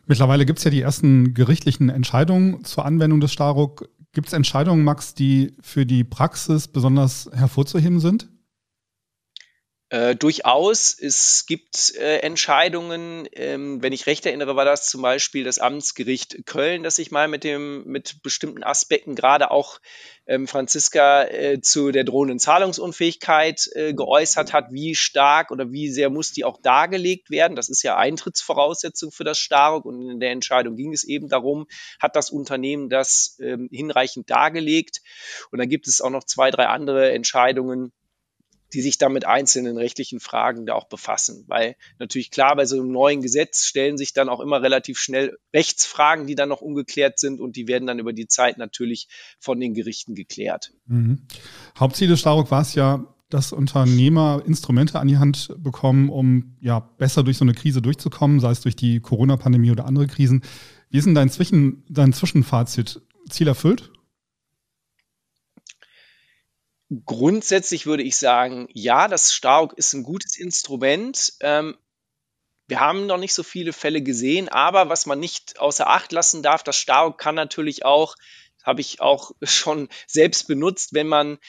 Mittlerweile 0.06 0.46
gibt 0.46 0.60
es 0.60 0.66
ja 0.66 0.72
die 0.72 0.82
ersten 0.82 1.34
gerichtlichen 1.34 1.90
Entscheidungen 1.90 2.64
zur 2.64 2.86
Anwendung 2.86 3.20
des 3.20 3.34
Staruk. 3.34 3.90
Gibt 4.14 4.28
es 4.28 4.34
Entscheidungen, 4.34 4.84
Max, 4.84 5.14
die 5.14 5.56
für 5.60 5.86
die 5.86 6.04
Praxis 6.04 6.68
besonders 6.68 7.30
hervorzuheben 7.34 8.00
sind? 8.00 8.30
Äh, 9.94 10.16
durchaus, 10.16 10.98
es 11.00 11.46
gibt 11.46 11.94
äh, 11.98 12.18
Entscheidungen, 12.22 13.30
ähm, 13.34 13.84
wenn 13.84 13.94
ich 13.94 14.08
recht 14.08 14.26
erinnere, 14.26 14.56
war 14.56 14.66
das 14.66 14.88
zum 14.88 15.04
Beispiel 15.04 15.44
das 15.44 15.60
Amtsgericht 15.60 16.48
Köln, 16.48 16.82
das 16.82 16.96
sich 16.96 17.12
mal 17.12 17.28
mit 17.28 17.44
dem, 17.44 17.84
mit 17.86 18.24
bestimmten 18.24 18.64
Aspekten, 18.64 19.14
gerade 19.14 19.52
auch 19.52 19.80
ähm, 20.26 20.48
Franziska 20.48 21.26
äh, 21.26 21.62
zu 21.62 21.92
der 21.92 22.06
drohenden 22.06 22.40
Zahlungsunfähigkeit 22.40 23.70
äh, 23.74 23.94
geäußert 23.94 24.52
hat, 24.52 24.72
wie 24.72 24.96
stark 24.96 25.52
oder 25.52 25.72
wie 25.72 25.92
sehr 25.92 26.10
muss 26.10 26.32
die 26.32 26.44
auch 26.44 26.60
dargelegt 26.60 27.30
werden. 27.30 27.56
Das 27.56 27.70
ist 27.70 27.84
ja 27.84 27.96
Eintrittsvoraussetzung 27.96 29.12
für 29.12 29.26
das 29.26 29.38
Staruk 29.38 29.86
und 29.86 30.10
in 30.10 30.20
der 30.20 30.32
Entscheidung 30.32 30.76
ging 30.76 30.92
es 30.92 31.04
eben 31.04 31.30
darum, 31.30 31.68
hat 32.00 32.16
das 32.16 32.32
Unternehmen 32.32 32.90
das 32.90 33.38
ähm, 33.40 33.70
hinreichend 33.72 34.32
dargelegt. 34.32 35.02
Und 35.52 35.60
dann 35.60 35.70
gibt 35.70 35.88
es 35.88 36.02
auch 36.02 36.10
noch 36.10 36.24
zwei, 36.24 36.50
drei 36.50 36.66
andere 36.66 37.12
Entscheidungen, 37.12 37.94
die 38.74 38.82
sich 38.82 38.98
dann 38.98 39.14
mit 39.14 39.26
einzelnen 39.26 39.78
rechtlichen 39.78 40.20
Fragen 40.20 40.66
da 40.66 40.74
auch 40.74 40.88
befassen. 40.88 41.46
Weil 41.48 41.76
natürlich 42.00 42.32
klar, 42.32 42.56
bei 42.56 42.66
so 42.66 42.80
einem 42.80 42.92
neuen 42.92 43.22
Gesetz 43.22 43.66
stellen 43.66 43.98
sich 43.98 44.14
dann 44.14 44.30
auch 44.30 44.40
immer 44.40 44.62
relativ 44.62 45.00
schnell 45.00 45.38
Rechtsfragen, 45.54 46.28
die 46.28 46.36
dann 46.36 46.50
noch 46.50 46.62
ungeklärt 46.62 47.20
sind 47.20 47.40
und 47.40 47.56
die 47.56 47.68
werden 47.68 47.88
dann 47.88 48.00
über 48.00 48.14
die 48.14 48.28
Zeit 48.28 48.58
natürlich 48.58 49.08
von 49.40 49.60
den 49.60 49.74
Gerichten 49.74 50.16
geklärt. 50.16 50.72
Mhm. 50.86 51.28
Hauptziel 51.78 52.08
des 52.08 52.20
Staruk 52.20 52.52
war 52.52 52.62
es 52.62 52.74
ja, 52.76 53.08
dass 53.30 53.52
Unternehmer 53.52 54.44
Instrumente 54.46 55.00
an 55.00 55.08
die 55.08 55.18
Hand 55.18 55.56
bekommen, 55.58 56.10
um 56.10 56.56
ja 56.60 56.80
besser 56.80 57.24
durch 57.24 57.38
so 57.38 57.46
eine 57.46 57.54
Krise 57.54 57.82
durchzukommen, 57.82 58.40
sei 58.40 58.52
es 58.52 58.62
durch 58.62 58.76
die 58.76 59.00
Corona-Pandemie 59.00 59.72
oder 59.72 59.86
andere 59.86 60.08
Krisen. 60.08 60.44
Wie 60.90 60.98
ist 61.00 61.06
denn 61.06 61.16
dein, 61.16 61.30
Zwischen, 61.30 61.84
dein 61.90 62.14
Zwischenfazit? 62.14 63.02
Ziel 63.30 63.48
erfüllt? 63.48 63.93
Grundsätzlich 67.06 67.86
würde 67.86 68.04
ich 68.04 68.18
sagen, 68.18 68.68
ja, 68.72 69.08
das 69.08 69.34
Staruk 69.34 69.74
ist 69.78 69.94
ein 69.94 70.04
gutes 70.04 70.38
Instrument. 70.38 71.34
Ähm, 71.40 71.78
wir 72.68 72.80
haben 72.80 73.08
noch 73.08 73.18
nicht 73.18 73.34
so 73.34 73.44
viele 73.44 73.74
Fälle 73.74 74.02
gesehen, 74.02 74.50
aber 74.50 74.90
was 74.90 75.06
man 75.06 75.20
nicht 75.20 75.60
außer 75.60 75.88
Acht 75.88 76.12
lassen 76.12 76.44
darf, 76.44 76.64
das 76.64 76.78
Staruk 76.78 77.18
kann 77.18 77.36
natürlich 77.36 77.86
auch, 77.86 78.16
habe 78.64 78.82
ich 78.82 79.02
auch 79.02 79.32
schon 79.44 79.90
selbst 80.08 80.48
benutzt, 80.48 80.94
wenn 80.94 81.08
man 81.08 81.40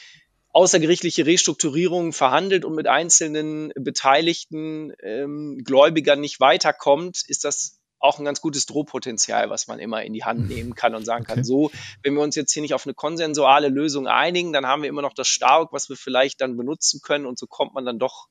außergerichtliche 0.49 1.25
Restrukturierungen 1.25 2.13
verhandelt 2.13 2.63
und 2.63 2.75
mit 2.75 2.87
einzelnen 2.87 3.73
beteiligten 3.75 4.93
ähm, 5.03 5.61
Gläubigern 5.65 6.21
nicht 6.21 6.39
weiterkommt, 6.39 7.23
ist 7.27 7.43
das 7.43 7.81
auch 8.05 8.19
ein 8.19 8.25
ganz 8.25 8.41
gutes 8.41 8.65
Drohpotenzial, 8.65 9.49
was 9.49 9.67
man 9.67 9.79
immer 9.79 10.03
in 10.03 10.13
die 10.13 10.23
Hand 10.23 10.47
nehmen 10.47 10.75
kann 10.75 10.95
und 10.95 11.05
sagen 11.05 11.25
okay. 11.25 11.35
kann, 11.35 11.43
so, 11.43 11.71
wenn 12.03 12.13
wir 12.13 12.21
uns 12.21 12.35
jetzt 12.35 12.53
hier 12.53 12.61
nicht 12.61 12.73
auf 12.73 12.85
eine 12.85 12.93
konsensuale 12.93 13.67
Lösung 13.69 14.07
einigen, 14.07 14.53
dann 14.53 14.65
haben 14.65 14.81
wir 14.81 14.89
immer 14.89 15.01
noch 15.01 15.13
das 15.13 15.27
Stark, 15.27 15.73
was 15.73 15.89
wir 15.89 15.97
vielleicht 15.97 16.41
dann 16.41 16.57
benutzen 16.57 17.01
können 17.01 17.25
und 17.25 17.37
so 17.37 17.47
kommt 17.47 17.73
man 17.73 17.85
dann 17.85 17.99
doch 17.99 18.27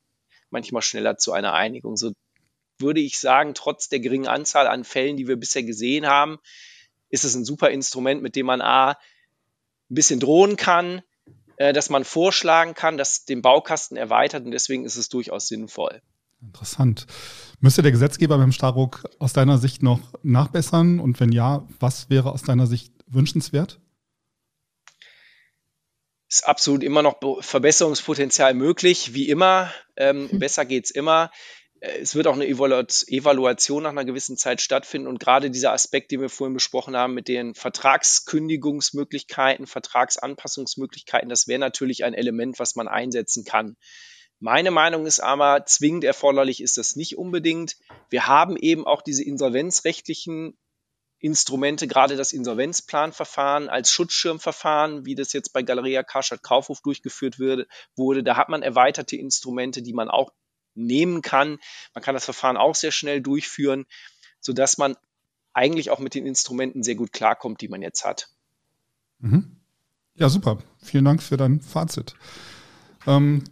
manchmal 0.51 0.83
schneller 0.83 1.17
zu 1.17 1.33
einer 1.33 1.53
Einigung. 1.53 1.97
So 1.97 2.13
würde 2.79 3.01
ich 3.01 3.19
sagen, 3.19 3.55
trotz 3.55 3.89
der 3.89 4.01
geringen 4.01 4.27
Anzahl 4.27 4.67
an 4.67 4.85
Fällen, 4.85 5.17
die 5.17 5.29
wir 5.29 5.37
bisher 5.37 5.63
gesehen 5.63 6.07
haben, 6.07 6.39
ist 7.11 7.25
es 7.25 7.35
ein 7.35 7.45
super 7.45 7.71
Instrument, 7.71 8.23
mit 8.23 8.37
dem 8.37 8.47
man 8.47 8.61
A, 8.61 8.91
ein 8.91 8.97
bisschen 9.89 10.21
drohen 10.21 10.57
kann, 10.57 11.03
äh, 11.57 11.73
dass 11.73 11.91
man 11.91 12.05
vorschlagen 12.05 12.75
kann, 12.75 12.97
dass 12.97 13.25
den 13.25 13.43
Baukasten 13.43 13.97
erweitert 13.97 14.45
und 14.45 14.51
deswegen 14.51 14.85
ist 14.85 14.97
es 14.97 15.09
durchaus 15.09 15.47
sinnvoll. 15.47 16.03
Interessant. 16.45 17.07
Müsste 17.61 17.83
der 17.83 17.93
Gesetzgeber 17.93 18.39
beim 18.39 18.53
Starruck 18.53 19.05
aus 19.19 19.33
deiner 19.33 19.59
Sicht 19.59 19.83
noch 19.83 20.01
nachbessern? 20.23 21.01
Und 21.01 21.19
wenn 21.21 21.33
ja, 21.33 21.67
was 21.81 22.11
wäre 22.11 22.33
aus 22.33 22.43
deiner 22.43 22.67
Sicht 22.67 22.93
wünschenswert? 23.07 23.81
Ist 26.29 26.47
absolut 26.47 26.83
immer 26.83 27.03
noch 27.03 27.17
Verbesserungspotenzial 27.41 28.55
möglich, 28.55 29.15
wie 29.15 29.29
immer. 29.29 29.73
Ähm, 29.97 30.31
hm. 30.31 30.39
Besser 30.39 30.71
es 30.71 30.91
immer. 30.91 31.31
Äh, 31.81 32.01
es 32.01 32.15
wird 32.15 32.27
auch 32.27 32.35
eine 32.35 32.47
Evaluation 32.47 33.85
nach 33.85 33.91
einer 33.91 34.05
gewissen 34.05 34.37
Zeit 34.37 34.61
stattfinden 34.61 35.09
und 35.09 35.21
gerade 35.21 35.51
dieser 35.51 35.73
Aspekt, 35.73 36.11
den 36.11 36.21
wir 36.21 36.29
vorhin 36.29 36.55
besprochen 36.55 36.97
haben 36.97 37.15
mit 37.15 37.29
den 37.29 37.55
Vertragskündigungsmöglichkeiten, 37.55 39.67
Vertragsanpassungsmöglichkeiten, 39.67 41.29
das 41.29 41.47
wäre 41.47 41.61
natürlich 41.61 42.05
ein 42.05 42.15
Element, 42.15 42.59
was 42.59 42.75
man 42.75 42.89
einsetzen 42.89 43.45
kann. 43.45 43.77
Meine 44.45 44.71
Meinung 44.71 45.07
ist 45.07 45.21
aber, 45.21 45.65
zwingend 45.65 46.05
erforderlich 46.05 46.61
ist 46.61 46.77
das 46.77 46.97
nicht 46.97 47.17
unbedingt. 47.17 47.79
Wir 48.11 48.27
haben 48.27 48.59
eben 48.59 48.87
auch 48.87 49.01
diese 49.01 49.25
insolvenzrechtlichen 49.25 50.59
Instrumente, 51.19 51.89
gerade 51.89 52.17
das 52.17 52.35
Insolvenzplanverfahren 52.35 53.71
als 53.71 53.91
Schutzschirmverfahren, 53.91 55.07
wie 55.07 55.15
das 55.15 55.33
jetzt 55.33 55.55
bei 55.55 55.63
Galeria 55.63 56.03
Karstadt 56.03 56.43
Kaufhof 56.43 56.83
durchgeführt 56.83 57.39
wurde. 57.39 58.23
Da 58.23 58.37
hat 58.37 58.51
man 58.51 58.61
erweiterte 58.63 59.17
Instrumente, 59.17 59.81
die 59.81 59.95
man 59.95 60.11
auch 60.11 60.31
nehmen 60.75 61.23
kann. 61.23 61.59
Man 61.95 62.05
kann 62.05 62.15
das 62.15 62.27
Verfahren 62.27 62.59
auch 62.59 62.75
sehr 62.75 62.93
schnell 62.93 63.23
durchführen, 63.23 63.87
sodass 64.41 64.77
man 64.77 64.95
eigentlich 65.55 65.89
auch 65.89 66.01
mit 66.01 66.15
den 66.15 66.27
Instrumenten 66.27 66.83
sehr 66.83 66.97
gut 66.97 67.15
klarkommt, 67.15 67.63
die 67.63 67.69
man 67.69 67.81
jetzt 67.81 68.05
hat. 68.05 68.29
Mhm. 69.21 69.57
Ja, 70.17 70.29
super. 70.29 70.59
Vielen 70.83 71.07
Dank 71.07 71.23
für 71.23 71.39
dein 71.39 71.63
Fazit. 71.63 72.15
Ähm, 73.07 73.45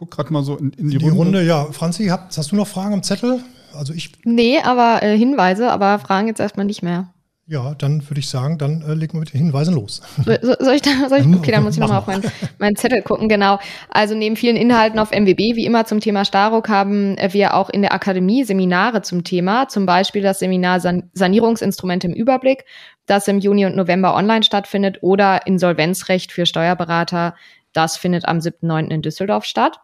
guck 0.00 0.10
gerade 0.10 0.32
mal 0.32 0.42
so 0.42 0.56
in, 0.56 0.70
in 0.70 0.88
die, 0.88 0.98
die 0.98 1.04
Runde. 1.04 1.18
Runde. 1.18 1.42
Ja, 1.44 1.66
Franzi, 1.72 2.06
hast, 2.06 2.36
hast 2.36 2.50
du 2.50 2.56
noch 2.56 2.66
Fragen 2.66 2.94
am 2.94 3.02
Zettel? 3.02 3.40
Also 3.74 3.92
ich. 3.92 4.10
Nee, 4.24 4.58
aber 4.60 5.02
äh, 5.02 5.16
Hinweise, 5.16 5.70
aber 5.70 5.98
Fragen 5.98 6.26
jetzt 6.26 6.40
erstmal 6.40 6.66
nicht 6.66 6.82
mehr. 6.82 7.12
Ja, 7.46 7.74
dann 7.74 8.08
würde 8.08 8.20
ich 8.20 8.28
sagen, 8.28 8.58
dann 8.58 8.82
äh, 8.82 8.94
legen 8.94 9.14
wir 9.14 9.20
mit 9.20 9.34
den 9.34 9.40
Hinweisen 9.40 9.74
los. 9.74 10.00
So, 10.24 10.54
soll 10.60 10.74
ich 10.74 10.82
da, 10.82 11.08
soll 11.08 11.18
ich, 11.18 11.26
okay, 11.26 11.50
dann 11.50 11.64
muss 11.64 11.74
ich 11.74 11.80
nochmal 11.80 11.98
auf 11.98 12.06
meinen, 12.06 12.22
meinen 12.58 12.76
Zettel 12.76 13.02
gucken, 13.02 13.28
genau. 13.28 13.58
Also 13.90 14.14
neben 14.14 14.36
vielen 14.36 14.56
Inhalten 14.56 15.00
auf 15.00 15.10
MWB, 15.10 15.56
wie 15.56 15.66
immer 15.66 15.84
zum 15.84 16.00
Thema 16.00 16.24
Staruk, 16.24 16.68
haben 16.68 17.16
wir 17.32 17.54
auch 17.54 17.68
in 17.68 17.82
der 17.82 17.92
Akademie 17.92 18.44
Seminare 18.44 19.02
zum 19.02 19.24
Thema, 19.24 19.68
zum 19.68 19.84
Beispiel 19.84 20.22
das 20.22 20.38
Seminar 20.38 20.78
San 20.78 21.10
Sanierungsinstrumente 21.12 22.06
im 22.06 22.14
Überblick, 22.14 22.64
das 23.06 23.26
im 23.26 23.40
Juni 23.40 23.66
und 23.66 23.74
November 23.74 24.14
online 24.14 24.44
stattfindet, 24.44 24.98
oder 25.00 25.46
Insolvenzrecht 25.46 26.30
für 26.30 26.46
Steuerberater, 26.46 27.34
das 27.72 27.96
findet 27.96 28.26
am 28.26 28.38
7.9. 28.38 28.90
in 28.90 29.02
Düsseldorf 29.02 29.44
statt. 29.44 29.80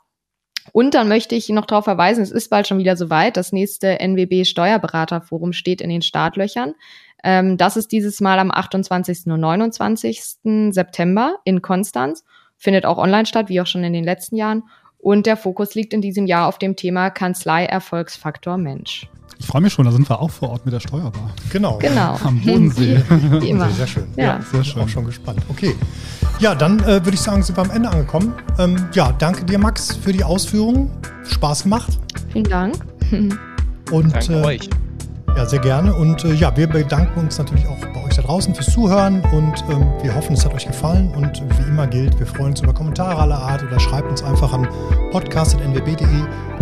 Und 0.72 0.94
dann 0.94 1.08
möchte 1.08 1.34
ich 1.34 1.48
noch 1.48 1.66
darauf 1.66 1.84
verweisen, 1.84 2.22
es 2.22 2.30
ist 2.30 2.48
bald 2.48 2.66
schon 2.66 2.78
wieder 2.78 2.96
soweit. 2.96 3.36
Das 3.36 3.52
nächste 3.52 3.98
NWB 4.00 4.44
Steuerberaterforum 4.44 5.52
steht 5.52 5.80
in 5.80 5.90
den 5.90 6.02
Startlöchern. 6.02 6.74
Ähm, 7.24 7.56
das 7.56 7.76
ist 7.76 7.92
dieses 7.92 8.20
Mal 8.20 8.38
am 8.38 8.50
28. 8.50 9.26
und 9.26 9.40
29. 9.40 10.38
September 10.70 11.36
in 11.44 11.62
Konstanz. 11.62 12.24
Findet 12.56 12.86
auch 12.86 12.98
online 12.98 13.26
statt, 13.26 13.48
wie 13.48 13.60
auch 13.60 13.66
schon 13.66 13.84
in 13.84 13.92
den 13.92 14.04
letzten 14.04 14.36
Jahren. 14.36 14.64
Und 15.06 15.24
der 15.24 15.36
Fokus 15.36 15.76
liegt 15.76 15.92
in 15.94 16.00
diesem 16.00 16.26
Jahr 16.26 16.48
auf 16.48 16.58
dem 16.58 16.74
Thema 16.74 17.10
Kanzlei-Erfolgsfaktor 17.10 18.58
Mensch. 18.58 19.06
Ich 19.38 19.46
freue 19.46 19.62
mich 19.62 19.72
schon, 19.72 19.84
da 19.84 19.92
sind 19.92 20.10
wir 20.10 20.20
auch 20.20 20.32
vor 20.32 20.50
Ort 20.50 20.64
mit 20.64 20.74
der 20.74 20.80
Steuerbar. 20.80 21.30
Genau. 21.52 21.78
Genau. 21.78 22.18
Am 22.24 22.40
Bodensee. 22.40 23.00
Wie 23.08 23.50
immer. 23.50 23.70
Sehr 23.70 23.86
schön. 23.86 24.08
Ja, 24.16 24.24
ja 24.24 24.40
sehr 24.50 24.64
schön. 24.64 24.82
Auch 24.82 24.88
schon 24.88 25.04
gespannt. 25.04 25.38
Okay. 25.48 25.76
Ja, 26.40 26.56
dann 26.56 26.80
äh, 26.80 27.04
würde 27.04 27.12
ich 27.12 27.20
sagen, 27.20 27.44
sind 27.44 27.56
wir 27.56 27.62
am 27.62 27.70
Ende 27.70 27.88
angekommen. 27.88 28.34
Ähm, 28.58 28.88
ja, 28.94 29.12
danke 29.12 29.44
dir, 29.44 29.60
Max, 29.60 29.94
für 29.94 30.12
die 30.12 30.24
Ausführungen. 30.24 30.90
Spaß 31.22 31.62
gemacht. 31.62 32.00
Vielen 32.32 32.46
Dank. 32.46 32.74
Und 33.92 34.12
danke 34.12 34.32
äh, 34.32 34.44
euch. 34.44 34.70
Ja, 35.36 35.44
sehr 35.44 35.58
gerne. 35.58 35.94
Und 35.94 36.24
äh, 36.24 36.32
ja, 36.32 36.56
wir 36.56 36.66
bedanken 36.66 37.20
uns 37.20 37.36
natürlich 37.36 37.66
auch 37.68 37.76
bei 37.76 38.02
euch 38.02 38.16
da 38.16 38.22
draußen 38.22 38.54
fürs 38.54 38.72
Zuhören 38.72 39.20
und 39.32 39.62
ähm, 39.70 39.86
wir 40.02 40.14
hoffen, 40.14 40.32
es 40.32 40.44
hat 40.46 40.54
euch 40.54 40.66
gefallen. 40.66 41.12
Und 41.14 41.42
wie 41.58 41.68
immer 41.68 41.86
gilt, 41.86 42.18
wir 42.18 42.26
freuen 42.26 42.50
uns 42.50 42.62
über 42.62 42.72
Kommentare 42.72 43.20
aller 43.20 43.38
Art 43.38 43.62
oder 43.62 43.78
schreibt 43.78 44.10
uns 44.10 44.22
einfach 44.22 44.52
an 44.54 44.66
podcast.nwb.de 45.10 46.06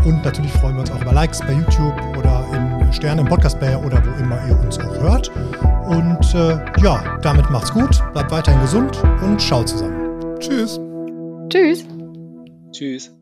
und 0.05 0.25
natürlich 0.25 0.53
freuen 0.53 0.75
wir 0.75 0.81
uns 0.81 0.91
auch 0.91 1.01
über 1.01 1.13
Likes 1.13 1.39
bei 1.39 1.53
YouTube 1.53 1.95
oder 2.19 2.45
in 2.53 2.93
Sterne 2.93 3.21
im 3.21 3.29
Podcast-Player 3.29 3.81
oder 3.85 4.03
wo 4.05 4.23
immer 4.23 4.39
ihr 4.49 4.59
uns 4.59 4.79
auch 4.79 5.01
hört. 5.01 5.31
Und 5.87 6.35
äh, 6.35 6.59
ja, 6.83 7.19
damit 7.23 7.49
macht's 7.51 7.73
gut, 7.73 8.03
bleibt 8.13 8.33
weiterhin 8.33 8.61
gesund 8.61 9.01
und 9.23 9.41
schaut 9.41 9.69
zusammen. 9.69 10.39
Tschüss. 10.41 10.81
Tschüss. 11.49 11.85
Tschüss. 12.73 13.15